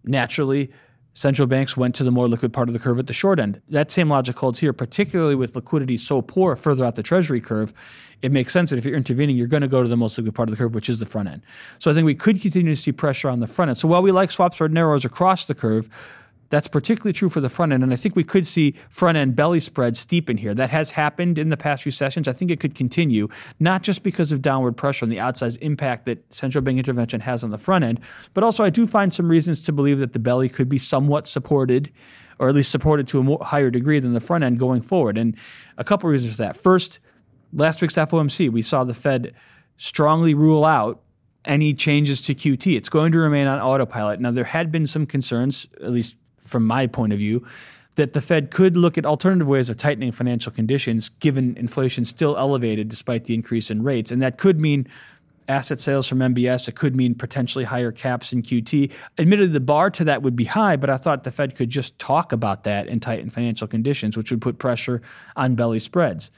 naturally, 0.03 0.71
central 1.13 1.47
banks 1.47 1.77
went 1.77 1.95
to 1.95 2.03
the 2.03 2.11
more 2.11 2.27
liquid 2.27 2.51
part 2.51 2.67
of 2.67 2.73
the 2.73 2.79
curve 2.79 2.99
at 2.99 3.07
the 3.07 3.13
short 3.13 3.39
end. 3.39 3.61
That 3.69 3.89
same 3.89 4.09
logic 4.09 4.37
holds 4.37 4.59
here, 4.59 4.73
particularly 4.73 5.35
with 5.35 5.55
liquidity 5.55 5.97
so 5.97 6.21
poor 6.21 6.55
further 6.55 6.83
out 6.83 6.95
the 6.95 7.03
treasury 7.03 7.39
curve. 7.39 7.73
It 8.21 8.31
makes 8.31 8.51
sense 8.51 8.69
that 8.69 8.77
if 8.77 8.85
you're 8.85 8.97
intervening, 8.97 9.37
you're 9.37 9.47
going 9.47 9.61
to 9.61 9.67
go 9.67 9.81
to 9.81 9.87
the 9.87 9.97
most 9.97 10.17
liquid 10.17 10.35
part 10.35 10.49
of 10.49 10.51
the 10.51 10.57
curve, 10.57 10.75
which 10.75 10.89
is 10.89 10.99
the 10.99 11.05
front 11.05 11.29
end. 11.29 11.41
So 11.79 11.89
I 11.89 11.93
think 11.93 12.05
we 12.05 12.15
could 12.15 12.41
continue 12.41 12.73
to 12.75 12.79
see 12.79 12.91
pressure 12.91 13.29
on 13.29 13.39
the 13.39 13.47
front 13.47 13.69
end. 13.69 13.77
So 13.77 13.87
while 13.87 14.01
we 14.01 14.11
like 14.11 14.29
swap 14.29 14.53
spread 14.53 14.73
narrows 14.73 15.05
across 15.05 15.45
the 15.45 15.55
curve, 15.55 15.89
that's 16.49 16.67
particularly 16.67 17.13
true 17.13 17.29
for 17.29 17.41
the 17.41 17.49
front 17.49 17.73
end. 17.73 17.83
And 17.83 17.91
I 17.93 17.95
think 17.95 18.15
we 18.15 18.23
could 18.23 18.45
see 18.45 18.75
front 18.89 19.17
end 19.17 19.35
belly 19.35 19.59
spread 19.59 19.95
steepen 19.95 20.39
here. 20.39 20.53
That 20.53 20.69
has 20.69 20.91
happened 20.91 21.39
in 21.39 21.49
the 21.49 21.57
past 21.57 21.83
few 21.83 21.91
sessions. 21.91 22.27
I 22.27 22.33
think 22.33 22.51
it 22.51 22.59
could 22.59 22.75
continue, 22.75 23.27
not 23.59 23.83
just 23.83 24.03
because 24.03 24.31
of 24.31 24.41
downward 24.41 24.77
pressure 24.77 25.05
and 25.05 25.11
the 25.11 25.17
outsized 25.17 25.57
impact 25.61 26.05
that 26.05 26.33
central 26.33 26.61
bank 26.61 26.77
intervention 26.77 27.21
has 27.21 27.43
on 27.43 27.51
the 27.51 27.57
front 27.57 27.83
end, 27.83 27.99
but 28.33 28.43
also 28.43 28.63
I 28.63 28.69
do 28.69 28.85
find 28.87 29.13
some 29.13 29.29
reasons 29.29 29.61
to 29.63 29.71
believe 29.71 29.99
that 29.99 30.13
the 30.13 30.19
belly 30.19 30.49
could 30.49 30.69
be 30.69 30.77
somewhat 30.77 31.27
supported, 31.27 31.91
or 32.39 32.49
at 32.49 32.55
least 32.55 32.71
supported 32.71 33.07
to 33.07 33.19
a 33.19 33.23
more, 33.23 33.39
higher 33.41 33.71
degree 33.71 33.99
than 33.99 34.13
the 34.13 34.19
front 34.19 34.43
end 34.43 34.59
going 34.59 34.81
forward. 34.81 35.17
And 35.17 35.35
a 35.77 35.83
couple 35.83 36.09
reasons 36.09 36.35
for 36.35 36.43
that. 36.43 36.57
First, 36.57 36.99
last 37.53 37.81
week's 37.81 37.95
FOMC, 37.95 38.51
we 38.51 38.61
saw 38.61 38.83
the 38.83 38.93
Fed 38.93 39.33
strongly 39.77 40.33
rule 40.33 40.65
out 40.65 41.01
any 41.45 41.73
changes 41.73 42.21
to 42.23 42.33
QT. 42.33 42.75
It's 42.75 42.89
going 42.89 43.11
to 43.11 43.19
remain 43.19 43.47
on 43.47 43.59
autopilot. 43.61 44.19
Now, 44.19 44.31
there 44.31 44.45
had 44.45 44.71
been 44.71 44.87
some 44.87 45.05
concerns, 45.05 45.67
at 45.81 45.91
least 45.91 46.17
from 46.45 46.65
my 46.65 46.87
point 46.87 47.13
of 47.13 47.19
view, 47.19 47.45
that 47.95 48.13
the 48.13 48.21
Fed 48.21 48.51
could 48.51 48.75
look 48.77 48.97
at 48.97 49.05
alternative 49.05 49.47
ways 49.47 49.69
of 49.69 49.77
tightening 49.77 50.11
financial 50.11 50.51
conditions 50.51 51.09
given 51.09 51.55
inflation 51.57 52.05
still 52.05 52.37
elevated 52.37 52.89
despite 52.89 53.25
the 53.25 53.33
increase 53.33 53.71
in 53.71 53.83
rates. 53.83 54.11
And 54.11 54.21
that 54.21 54.37
could 54.37 54.59
mean 54.59 54.87
asset 55.47 55.79
sales 55.79 56.07
from 56.07 56.19
MBS. 56.19 56.67
It 56.67 56.75
could 56.75 56.95
mean 56.95 57.15
potentially 57.15 57.63
higher 57.63 57.91
caps 57.91 58.33
in 58.33 58.41
QT. 58.41 58.91
Admittedly, 59.17 59.53
the 59.53 59.59
bar 59.59 59.89
to 59.91 60.03
that 60.03 60.21
would 60.21 60.35
be 60.35 60.45
high, 60.45 60.75
but 60.75 60.89
I 60.89 60.97
thought 60.97 61.23
the 61.23 61.31
Fed 61.31 61.55
could 61.55 61.69
just 61.69 61.97
talk 61.99 62.31
about 62.31 62.63
that 62.63 62.87
and 62.87 63.01
tighten 63.01 63.29
financial 63.29 63.67
conditions, 63.67 64.17
which 64.17 64.31
would 64.31 64.41
put 64.41 64.57
pressure 64.57 65.01
on 65.35 65.55
belly 65.55 65.79
spreads. 65.79 66.31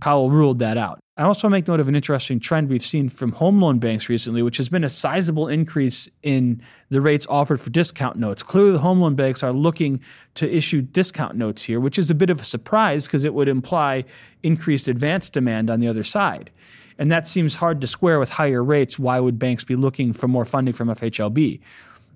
Powell 0.00 0.30
ruled 0.30 0.58
that 0.60 0.76
out. 0.76 1.00
I 1.16 1.22
also 1.22 1.48
make 1.48 1.66
note 1.66 1.80
of 1.80 1.88
an 1.88 1.96
interesting 1.96 2.38
trend 2.38 2.68
we've 2.68 2.84
seen 2.84 3.08
from 3.08 3.32
home 3.32 3.60
loan 3.60 3.80
banks 3.80 4.08
recently, 4.08 4.40
which 4.40 4.56
has 4.58 4.68
been 4.68 4.84
a 4.84 4.90
sizable 4.90 5.48
increase 5.48 6.08
in 6.22 6.62
the 6.90 7.00
rates 7.00 7.26
offered 7.28 7.60
for 7.60 7.70
discount 7.70 8.16
notes. 8.16 8.44
Clearly, 8.44 8.70
the 8.70 8.78
home 8.78 9.00
loan 9.00 9.16
banks 9.16 9.42
are 9.42 9.52
looking 9.52 10.00
to 10.34 10.48
issue 10.48 10.80
discount 10.80 11.36
notes 11.36 11.64
here, 11.64 11.80
which 11.80 11.98
is 11.98 12.08
a 12.08 12.14
bit 12.14 12.30
of 12.30 12.40
a 12.40 12.44
surprise 12.44 13.06
because 13.06 13.24
it 13.24 13.34
would 13.34 13.48
imply 13.48 14.04
increased 14.44 14.86
advance 14.86 15.28
demand 15.28 15.70
on 15.70 15.80
the 15.80 15.88
other 15.88 16.04
side. 16.04 16.52
And 16.98 17.10
that 17.10 17.26
seems 17.26 17.56
hard 17.56 17.80
to 17.80 17.86
square 17.86 18.20
with 18.20 18.30
higher 18.30 18.62
rates. 18.62 18.98
Why 18.98 19.18
would 19.18 19.38
banks 19.38 19.64
be 19.64 19.74
looking 19.74 20.12
for 20.12 20.28
more 20.28 20.44
funding 20.44 20.74
from 20.74 20.88
FHLB? 20.88 21.60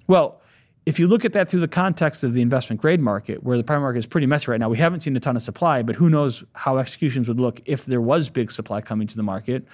Well, 0.07 0.42
if 0.85 0.99
you 0.99 1.07
look 1.07 1.25
at 1.25 1.33
that 1.35 1.49
through 1.49 1.61
the 1.61 1.69
context 1.69 2.25
of 2.25 2.33
the 2.33 2.43
investment 2.43 2.81
grade 2.81 3.01
market, 3.01 3.45
where 3.45 3.57
the 3.57 3.63
prime 3.63 3.83
market 3.83 3.99
is 3.99 4.07
pretty 4.07 4.27
messy 4.27 4.51
right 4.51 4.59
now, 4.59 4.69
we 4.69 4.79
haven't 4.79 5.01
seen 5.01 5.17
a 5.17 5.21
ton 5.21 5.37
of 5.37 5.43
supply, 5.43 5.83
but 5.83 5.95
who 5.95 6.11
knows 6.11 6.43
how 6.55 6.79
executions 6.79 7.29
would 7.29 7.39
look 7.39 7.61
if 7.67 7.87
there 7.87 8.01
was 8.01 8.29
big 8.31 8.51
supply 8.51 8.81
coming 8.81 9.07
to 9.07 9.17
the 9.17 9.23
market. 9.23 9.65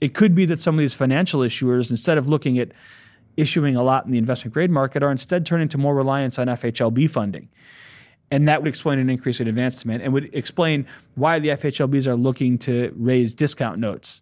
It 0.00 0.14
could 0.14 0.34
be 0.34 0.46
that 0.46 0.58
some 0.58 0.74
of 0.74 0.80
these 0.80 0.94
financial 0.94 1.40
issuers, 1.40 1.90
instead 1.90 2.18
of 2.18 2.28
looking 2.28 2.58
at 2.58 2.72
issuing 3.36 3.76
a 3.76 3.82
lot 3.82 4.04
in 4.04 4.10
the 4.10 4.18
investment 4.18 4.52
grade 4.52 4.70
market, 4.70 5.02
are 5.02 5.10
instead 5.10 5.46
turning 5.46 5.68
to 5.68 5.78
more 5.78 5.94
reliance 5.94 6.38
on 6.38 6.48
FHLB 6.48 7.08
funding. 7.08 7.48
And 8.30 8.48
that 8.48 8.60
would 8.60 8.68
explain 8.68 8.98
an 8.98 9.08
increase 9.08 9.40
in 9.40 9.48
advance 9.48 9.80
demand 9.80 10.02
and 10.02 10.12
would 10.12 10.28
explain 10.34 10.86
why 11.14 11.38
the 11.38 11.48
FHLBs 11.48 12.06
are 12.06 12.16
looking 12.16 12.58
to 12.58 12.92
raise 12.96 13.34
discount 13.34 13.78
notes. 13.78 14.20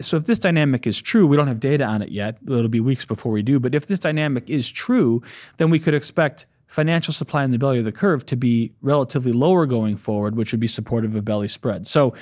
So 0.00 0.16
if 0.16 0.24
this 0.24 0.38
dynamic 0.38 0.86
is 0.86 1.00
true, 1.00 1.26
we 1.26 1.36
don't 1.36 1.48
have 1.48 1.60
data 1.60 1.84
on 1.84 2.02
it 2.02 2.10
yet. 2.10 2.38
It'll 2.46 2.68
be 2.68 2.80
weeks 2.80 3.04
before 3.04 3.32
we 3.32 3.42
do. 3.42 3.58
But 3.58 3.74
if 3.74 3.86
this 3.86 3.98
dynamic 3.98 4.50
is 4.50 4.70
true, 4.70 5.22
then 5.56 5.70
we 5.70 5.78
could 5.78 5.94
expect 5.94 6.46
financial 6.66 7.14
supply 7.14 7.44
in 7.44 7.52
the 7.52 7.58
belly 7.58 7.78
of 7.78 7.84
the 7.84 7.92
curve 7.92 8.26
to 8.26 8.36
be 8.36 8.72
relatively 8.82 9.32
lower 9.32 9.66
going 9.66 9.96
forward, 9.96 10.36
which 10.36 10.52
would 10.52 10.60
be 10.60 10.66
supportive 10.66 11.14
of 11.14 11.24
belly 11.24 11.48
spread. 11.48 11.86
So 11.86 12.14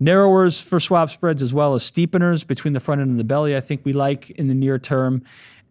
narrowers 0.00 0.62
for 0.62 0.80
swap 0.80 1.10
spreads 1.10 1.42
as 1.42 1.52
well 1.52 1.74
as 1.74 1.88
steepeners 1.88 2.46
between 2.46 2.72
the 2.72 2.80
front 2.80 3.00
end 3.00 3.10
and 3.10 3.20
the 3.20 3.24
belly, 3.24 3.56
I 3.56 3.60
think 3.60 3.84
we 3.84 3.92
like 3.92 4.30
in 4.30 4.48
the 4.48 4.54
near 4.54 4.78
term. 4.78 5.22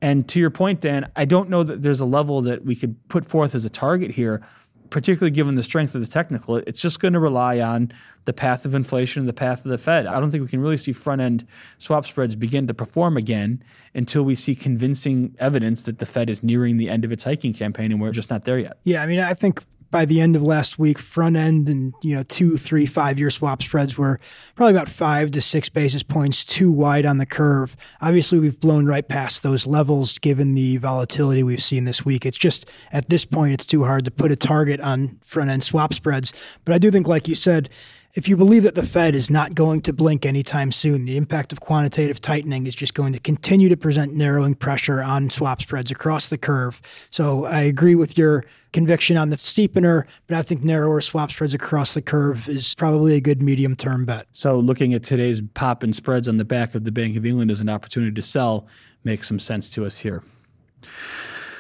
And 0.02 0.28
to 0.30 0.39
your 0.39 0.52
point, 0.52 0.82
Dan, 0.82 1.10
I 1.15 1.26
don't 1.26 1.50
know 1.50 1.63
that 1.63 1.82
there's 1.82 2.02
a 2.02 2.06
level 2.06 2.41
that 2.43 2.63
we 2.63 2.76
could 2.76 2.96
put 3.08 3.26
forth 3.26 3.56
as 3.56 3.65
a 3.65 3.70
target 3.70 4.12
here 4.12 4.41
particularly 4.89 5.32
given 5.32 5.56
the 5.56 5.63
strength 5.63 5.95
of 5.95 6.02
the 6.02 6.08
technical, 6.08 6.58
it's 6.58 6.82
just 6.82 7.00
going 7.00 7.13
to 7.13 7.19
rely 7.19 7.60
on 7.60 7.91
the 8.26 8.34
path 8.34 8.65
of 8.65 8.76
inflation 8.76 9.21
and 9.21 9.30
the 9.30 9.34
path 9.34 9.65
of 9.65 9.71
the 9.71 9.78
Fed. 9.78 10.06
I 10.06 10.19
don't 10.19 10.32
think 10.32 10.41
we 10.43 10.50
can 10.50 10.60
really 10.60 10.78
see 10.78 10.91
front 10.91 11.21
end 11.21 11.47
swap 11.78 12.06
spreads 12.06 12.36
begin 12.36 12.67
to 12.67 12.73
perform 12.73 13.17
again 13.17 13.63
until 13.93 14.23
we 14.23 14.36
see 14.36 14.56
convincing 14.56 15.36
evidence 15.39 15.84
that 15.84 16.00
the 16.00 16.06
Fed 16.06 16.30
is 16.30 16.43
nearing 16.43 16.78
the 16.78 16.89
end 16.89 17.06
of 17.06 17.12
its 17.12 17.23
hiking 17.23 17.54
campaign 17.54 17.91
and 17.91 18.02
we're 18.02 18.12
just 18.12 18.30
not 18.30 18.43
there 18.43 18.60
yet. 18.60 18.78
Yeah, 18.84 19.02
I 19.02 19.06
mean, 19.06 19.19
I 19.19 19.34
think 19.34 19.63
by 19.89 20.06
the 20.06 20.19
end 20.21 20.36
of 20.36 20.43
last 20.43 20.78
week, 20.78 21.00
front 21.00 21.36
end 21.36 21.69
and 21.69 21.93
you 22.02 22.15
know 22.15 22.23
two, 22.23 22.58
three, 22.58 22.86
five 22.86 23.17
year 23.17 23.30
swap 23.30 23.62
spreads 23.62 23.97
were 23.97 24.19
probably 24.56 24.73
about 24.73 24.89
five 24.89 25.32
to 25.32 25.41
six 25.41 25.69
basis 25.69 26.04
points 26.04 26.43
too 26.43 26.71
wide 26.71 27.06
on 27.06 27.17
the 27.17 27.26
curve. 27.26 27.76
Obviously, 28.02 28.39
we've 28.39 28.60
blown 28.60 28.86
right 28.86 29.08
past 29.08 29.43
those 29.43 29.65
levels 29.65 30.19
given 30.19 30.54
the 30.54 30.78
volatility 30.78 31.43
we've 31.43 31.63
seen 31.63 31.86
this 31.86 32.06
week. 32.06 32.26
It's 32.26 32.38
just 32.38 32.65
at 32.91 33.10
this 33.10 33.26
point, 33.26 33.54
it's 33.54 33.65
too 33.65 33.84
hard 33.84 34.06
to 34.06 34.12
put 34.12 34.32
a 34.32 34.36
target 34.36 34.80
on 34.82 35.19
front 35.23 35.50
end 35.50 35.63
swap 35.63 35.93
spreads. 35.93 36.34
But 36.65 36.73
I 36.73 36.78
do 36.78 36.91
think, 36.91 37.08
like 37.08 37.28
you 37.28 37.36
said, 37.36 37.69
if 38.17 38.27
you 38.27 38.36
believe 38.36 38.63
that 38.63 38.73
the 38.73 38.82
Fed 38.82 39.13
is 39.13 39.30
not 39.30 39.53
going 39.53 39.80
to 39.82 39.93
blink 39.93 40.25
anytime 40.25 40.71
soon, 40.71 41.06
the 41.06 41.17
impact 41.17 41.53
of 41.53 41.60
quantitative 41.60 42.19
tightening 42.19 42.65
is 42.65 42.73
just 42.73 42.95
going 42.95 43.13
to 43.13 43.19
continue 43.19 43.69
to 43.69 43.77
present 43.77 44.15
narrowing 44.15 44.56
pressure 44.56 45.03
on 45.03 45.30
swap 45.30 45.62
spreads 45.62 45.91
across 45.91 46.25
the 46.25 46.38
curve. 46.38 46.82
So 47.12 47.45
I 47.45 47.62
agree 47.62 47.93
with 47.93 48.17
your 48.17 48.43
conviction 48.73 49.17
on 49.17 49.30
the 49.30 49.38
steepener, 49.38 50.06
but 50.25 50.36
I 50.36 50.41
think 50.41 50.63
narrower 50.63 50.99
swap 50.99 51.30
spreads 51.30 51.53
across 51.53 51.93
the 51.93 52.01
curve 52.01 52.49
is 52.49 52.73
probably 52.73 53.13
a 53.13 53.21
good 53.21 53.39
medium 53.39 53.75
term 53.75 54.03
bet. 54.03 54.25
So 54.32 54.58
looking 54.58 54.95
at 54.95 55.03
today's 55.03 55.43
pop 55.53 55.84
in 55.84 55.93
spreads 55.93 56.27
on 56.27 56.38
the 56.38 56.45
back 56.45 56.73
of 56.73 56.86
the 56.86 56.91
Bank 56.91 57.17
of 57.17 57.25
England 57.25 57.51
as 57.51 57.62
an 57.62 57.69
opportunity 57.69 58.15
to 58.15 58.21
sell 58.23 58.67
makes 59.03 59.27
some 59.27 59.38
sense 59.38 59.69
to 59.69 59.86
us 59.86 59.99
here. 59.99 60.23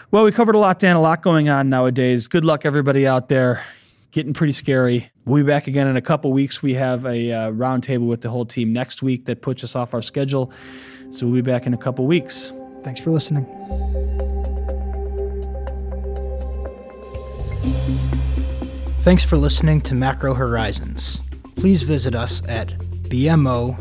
Well, 0.09 0.23
we 0.23 0.31
covered 0.31 0.55
a 0.55 0.57
lot, 0.57 0.79
Dan, 0.79 0.95
a 0.95 1.01
lot 1.01 1.21
going 1.21 1.49
on 1.49 1.69
nowadays. 1.69 2.27
Good 2.27 2.45
luck, 2.45 2.65
everybody 2.65 3.05
out 3.05 3.29
there 3.29 3.63
getting 4.17 4.33
pretty 4.33 4.51
scary. 4.51 5.11
We'll 5.25 5.43
be 5.43 5.47
back 5.47 5.67
again 5.67 5.85
in 5.85 5.95
a 5.95 6.01
couple 6.01 6.33
weeks. 6.33 6.63
We 6.63 6.73
have 6.73 7.05
a 7.05 7.31
uh, 7.31 7.51
roundtable 7.51 8.07
with 8.07 8.21
the 8.21 8.31
whole 8.31 8.47
team 8.47 8.73
next 8.73 9.03
week 9.03 9.25
that 9.25 9.43
puts 9.43 9.63
us 9.63 9.75
off 9.75 9.93
our 9.93 10.01
schedule. 10.01 10.51
So 11.11 11.27
we'll 11.27 11.35
be 11.35 11.41
back 11.41 11.67
in 11.67 11.75
a 11.75 11.77
couple 11.77 12.07
weeks. 12.07 12.51
Thanks 12.81 12.99
for 12.99 13.11
listening. 13.11 13.45
Thanks 19.01 19.23
for 19.23 19.37
listening 19.37 19.81
to 19.81 19.93
Macro 19.93 20.33
Horizons. 20.33 21.21
Please 21.55 21.83
visit 21.83 22.15
us 22.15 22.41
at 22.49 22.69
bmocm.com 23.09 23.75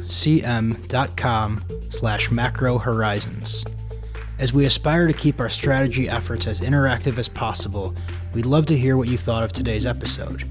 slash 1.88 2.30
macro 2.30 2.76
horizons. 2.76 3.64
As 4.38 4.52
we 4.52 4.66
aspire 4.66 5.06
to 5.06 5.14
keep 5.14 5.40
our 5.40 5.48
strategy 5.48 6.10
efforts 6.10 6.46
as 6.46 6.60
interactive 6.60 7.16
as 7.16 7.26
possible, 7.26 7.94
We'd 8.36 8.44
love 8.44 8.66
to 8.66 8.76
hear 8.76 8.98
what 8.98 9.08
you 9.08 9.16
thought 9.16 9.44
of 9.44 9.54
today's 9.54 9.86
episode. 9.86 10.44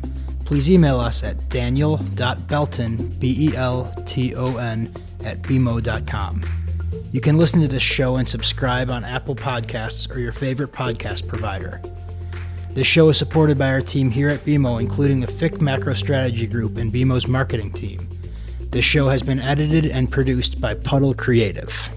Please 0.44 0.72
email 0.72 1.00
us 1.00 1.24
at 1.24 1.50
daniel.belton, 1.50 3.10
B 3.20 3.50
E 3.52 3.56
L 3.56 3.94
T 4.08 4.34
O 4.34 4.58
N, 4.58 4.92
at 5.24 5.38
bmo.com. 5.44 6.42
You 7.12 7.22
can 7.22 7.38
listen 7.38 7.62
to 7.62 7.68
this 7.68 7.84
show 7.84 8.16
and 8.16 8.28
subscribe 8.28 8.90
on 8.90 9.06
Apple 9.06 9.36
Podcasts 9.36 10.10
or 10.10 10.20
your 10.20 10.34
favorite 10.34 10.72
podcast 10.72 11.28
provider. 11.28 11.80
This 12.72 12.88
show 12.88 13.10
is 13.10 13.20
supported 13.20 13.60
by 13.60 13.70
our 13.70 13.82
team 13.82 14.10
here 14.10 14.30
at 14.30 14.44
BMO, 14.44 14.82
including 14.82 15.20
the 15.20 15.28
FIC 15.28 15.62
Macro 15.62 15.94
Strategy 15.94 16.48
Group 16.48 16.78
and 16.78 16.92
BMO's 16.92 17.28
marketing 17.28 17.72
team. 17.72 18.10
This 18.72 18.84
show 18.84 19.10
has 19.10 19.22
been 19.22 19.40
edited 19.40 19.86
and 19.86 20.12
produced 20.12 20.60
by 20.60 20.74
Puddle 20.74 21.14
Creative. 21.14 21.95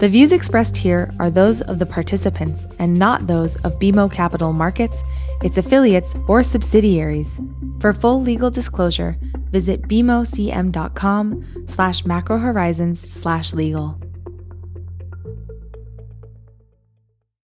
The 0.00 0.08
views 0.08 0.32
expressed 0.32 0.78
here 0.78 1.10
are 1.18 1.28
those 1.28 1.60
of 1.60 1.78
the 1.78 1.84
participants 1.84 2.66
and 2.78 2.98
not 2.98 3.26
those 3.26 3.56
of 3.56 3.78
BMO 3.78 4.10
Capital 4.10 4.54
Markets, 4.54 5.02
its 5.42 5.58
affiliates, 5.58 6.16
or 6.26 6.42
subsidiaries. 6.42 7.38
For 7.80 7.92
full 7.92 8.22
legal 8.22 8.48
disclosure, 8.48 9.18
visit 9.50 9.82
bmocm.com 9.82 11.66
slash 11.66 12.04
macrohorizons 12.04 12.96
slash 12.96 13.52
legal. 13.52 13.99